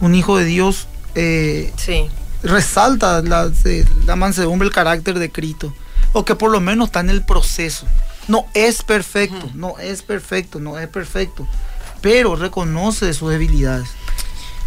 un 0.00 0.14
hijo 0.14 0.36
de 0.36 0.44
Dios 0.44 0.88
eh, 1.14 1.72
Sí. 1.76 2.06
resalta 2.42 3.22
la 3.22 4.16
mansedumbre, 4.16 4.66
el 4.66 4.74
carácter 4.74 5.18
de 5.18 5.30
Cristo. 5.30 5.72
O 6.12 6.24
que 6.24 6.34
por 6.34 6.50
lo 6.50 6.60
menos 6.60 6.86
está 6.88 7.00
en 7.00 7.10
el 7.10 7.24
proceso. 7.24 7.86
No 8.28 8.46
es 8.54 8.82
perfecto, 8.82 9.50
no 9.54 9.78
es 9.78 10.02
perfecto, 10.02 10.60
no 10.60 10.78
es 10.78 10.88
perfecto. 10.88 11.46
Pero 12.00 12.36
reconoce 12.36 13.12
sus 13.14 13.30
debilidades. 13.30 13.88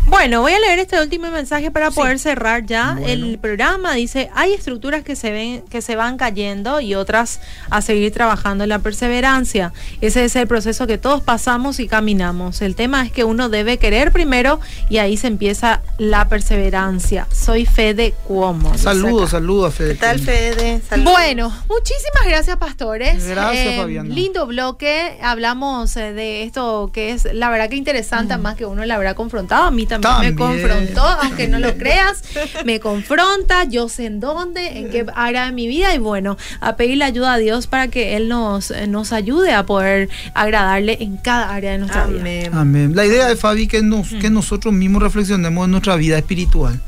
Bueno, 0.08 0.42
voy 0.42 0.54
a 0.54 0.60
leer 0.60 0.78
este 0.78 1.02
último 1.02 1.32
mensaje 1.32 1.72
para 1.72 1.90
poder 1.90 2.20
cerrar 2.20 2.64
ya 2.66 2.98
el 3.08 3.40
programa. 3.40 3.94
Dice, 3.96 4.30
hay 4.36 4.54
estructuras 4.54 5.04
que 5.04 5.16
se 5.16 5.32
ven, 5.32 5.64
que 5.64 5.82
se 5.82 5.96
van 5.96 6.18
cayendo 6.18 6.80
y 6.80 6.94
otras 6.94 7.40
a 7.72 7.82
seguir 7.82 8.14
trabajando 8.14 8.64
en 8.64 8.70
la 8.70 8.80
perseverancia. 8.80 9.74
Ese 10.02 10.26
es 10.26 10.36
el 10.36 10.48
proceso 10.48 10.86
que 10.86 11.00
todos 11.00 11.24
pasamos 11.24 11.80
y 11.80 11.88
caminamos. 11.88 12.62
El 12.62 12.76
tema 12.76 13.04
es 13.04 13.12
que 13.12 13.24
uno 13.24 13.50
debe 13.50 13.78
querer 13.78 14.12
primero 14.12 14.60
y 14.90 15.00
ahí 15.00 15.18
se 15.18 15.26
empieza 15.26 15.82
la 15.98 16.30
perseverancia. 16.30 17.28
Soy 17.32 17.66
Fede 17.66 18.14
Cuomo. 18.28 18.78
Saludos, 18.78 19.32
saludos 19.32 19.74
Fede. 19.74 19.94
¿Qué 19.94 20.00
tal 20.00 20.20
Fede? 20.20 20.82
Bueno, 21.04 21.52
muchísimas 21.68 22.26
gracias 22.28 22.58
pastores. 22.58 23.26
Gracias 23.26 23.74
eh, 23.74 23.78
Fabiana. 23.78 24.14
Lindo 24.14 24.46
bloque. 24.46 25.18
Hablamos 25.24 25.98
eh, 25.98 26.14
de 26.14 26.44
esto 26.44 26.92
que 26.94 27.12
es 27.12 27.28
la 27.34 27.50
verdad 27.50 27.70
que 27.70 27.76
interesante, 27.76 28.38
mm. 28.38 28.42
más 28.42 28.56
que 28.56 28.68
uno 28.68 28.86
la 28.86 28.96
habrá 28.96 29.16
confrontado. 29.16 29.64
A 29.64 29.72
mí 29.72 29.86
también 29.86 29.95
me 30.00 30.36
confrontó, 30.36 31.02
aunque 31.02 31.48
no 31.48 31.60
lo 31.60 31.76
creas, 31.78 32.24
me 32.66 32.80
confronta, 32.80 33.64
yo 33.66 33.90
sé 33.90 34.06
en 34.06 34.20
dónde, 34.20 34.80
en 34.80 34.90
qué 34.90 35.06
área 35.16 35.46
de 35.46 35.52
mi 35.52 35.68
vida 35.68 35.94
y 35.94 35.98
bueno, 35.98 36.38
a 36.60 36.76
pedirle 36.76 37.06
ayuda 37.06 37.34
a 37.34 37.38
Dios 37.38 37.68
para 37.68 37.88
que 37.88 38.16
Él 38.16 38.28
nos, 38.30 38.74
nos 38.88 39.14
ayude 39.14 39.54
a 39.54 39.66
poder 39.66 40.10
agradarle 40.34 40.98
en 41.02 41.18
cada 41.18 41.54
área 41.54 41.72
de 41.72 41.78
nuestra 41.80 42.06
vida. 42.08 42.50
Amén. 42.54 42.96
La 42.96 43.06
idea 43.06 43.28
de 43.28 43.36
Fabi 43.36 43.68
que, 43.68 43.82
nos, 43.82 44.10
que 44.10 44.30
nosotros 44.30 44.74
mismos 44.74 45.02
reflexionemos 45.02 45.66
en 45.66 45.72
nuestra 45.72 45.96
vida 45.96 46.18
espiritual 46.18 46.80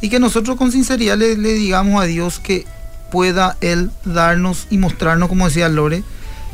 y 0.00 0.08
que 0.08 0.18
nosotros 0.18 0.56
con 0.56 0.72
sinceridad 0.72 1.16
le, 1.16 1.36
le 1.36 1.54
digamos 1.54 2.02
a 2.02 2.06
Dios 2.06 2.40
que 2.40 2.66
pueda 3.10 3.56
Él 3.60 3.90
darnos 4.04 4.66
y 4.70 4.78
mostrarnos, 4.78 5.28
como 5.28 5.46
decía 5.46 5.68
Lore, 5.68 6.02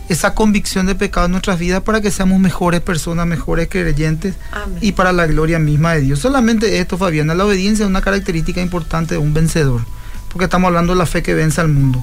esa 0.09 0.35
convicción 0.35 0.87
de 0.87 0.95
pecado 0.95 1.27
en 1.27 1.33
nuestras 1.33 1.59
vidas 1.59 1.83
para 1.83 2.01
que 2.01 2.11
seamos 2.11 2.41
mejores 2.41 2.81
personas, 2.81 3.27
mejores 3.27 3.69
creyentes 3.69 4.35
y 4.81 4.93
para 4.93 5.13
la 5.13 5.27
gloria 5.27 5.59
misma 5.59 5.95
de 5.95 6.01
Dios. 6.01 6.19
Solamente 6.19 6.79
esto, 6.79 6.97
Fabiana, 6.97 7.35
la 7.35 7.45
obediencia 7.45 7.85
es 7.85 7.89
una 7.89 8.01
característica 8.01 8.61
importante 8.61 9.15
de 9.15 9.19
un 9.19 9.35
vencedor, 9.35 9.83
porque 10.31 10.45
estamos 10.45 10.69
hablando 10.69 10.95
de 10.95 10.99
la 10.99 11.07
fe 11.07 11.23
que 11.23 11.35
vence 11.35 11.61
al 11.61 11.69
mundo. 11.69 12.03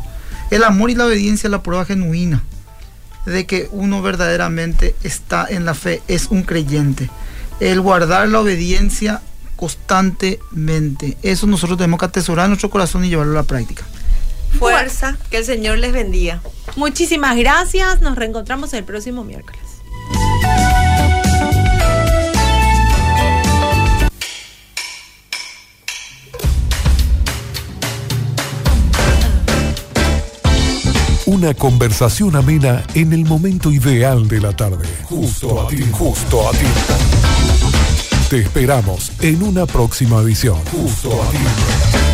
El 0.51 0.63
amor 0.63 0.91
y 0.91 0.95
la 0.95 1.05
obediencia 1.05 1.47
es 1.47 1.51
la 1.51 1.63
prueba 1.63 1.85
genuina 1.85 2.43
de 3.25 3.47
que 3.47 3.67
uno 3.71 4.03
verdaderamente 4.03 4.95
está 5.03 5.47
en 5.49 5.65
la 5.65 5.73
fe, 5.73 6.03
es 6.07 6.27
un 6.27 6.43
creyente. 6.43 7.09
El 7.59 7.81
guardar 7.81 8.27
la 8.29 8.39
obediencia 8.39 9.21
constantemente, 9.55 11.17
eso 11.23 11.47
nosotros 11.47 11.77
tenemos 11.77 11.99
que 11.99 12.05
atesorar 12.05 12.45
en 12.45 12.51
nuestro 12.51 12.69
corazón 12.69 13.03
y 13.03 13.09
llevarlo 13.09 13.31
a 13.31 13.41
la 13.41 13.47
práctica 13.47 13.83
fuerza, 14.57 15.17
que 15.29 15.37
el 15.37 15.45
Señor 15.45 15.77
les 15.77 15.93
bendiga. 15.93 16.41
Muchísimas 16.75 17.37
gracias, 17.37 18.01
nos 18.01 18.15
reencontramos 18.15 18.73
el 18.73 18.83
próximo 18.83 19.23
miércoles. 19.23 19.61
Una 31.27 31.55
conversación 31.55 32.35
amena 32.35 32.83
en 32.93 33.11
el 33.11 33.25
momento 33.25 33.71
ideal 33.71 34.27
de 34.27 34.39
la 34.39 34.55
tarde. 34.55 34.87
Justo 35.05 35.61
a 35.61 35.67
ti, 35.67 35.83
justo 35.91 36.47
a 36.47 36.51
ti. 36.51 36.65
Te 38.29 38.41
esperamos 38.41 39.11
en 39.21 39.41
una 39.41 39.65
próxima 39.65 40.21
edición. 40.21 40.57
Justo 40.71 41.09
a 41.21 41.31
ti. 41.31 42.04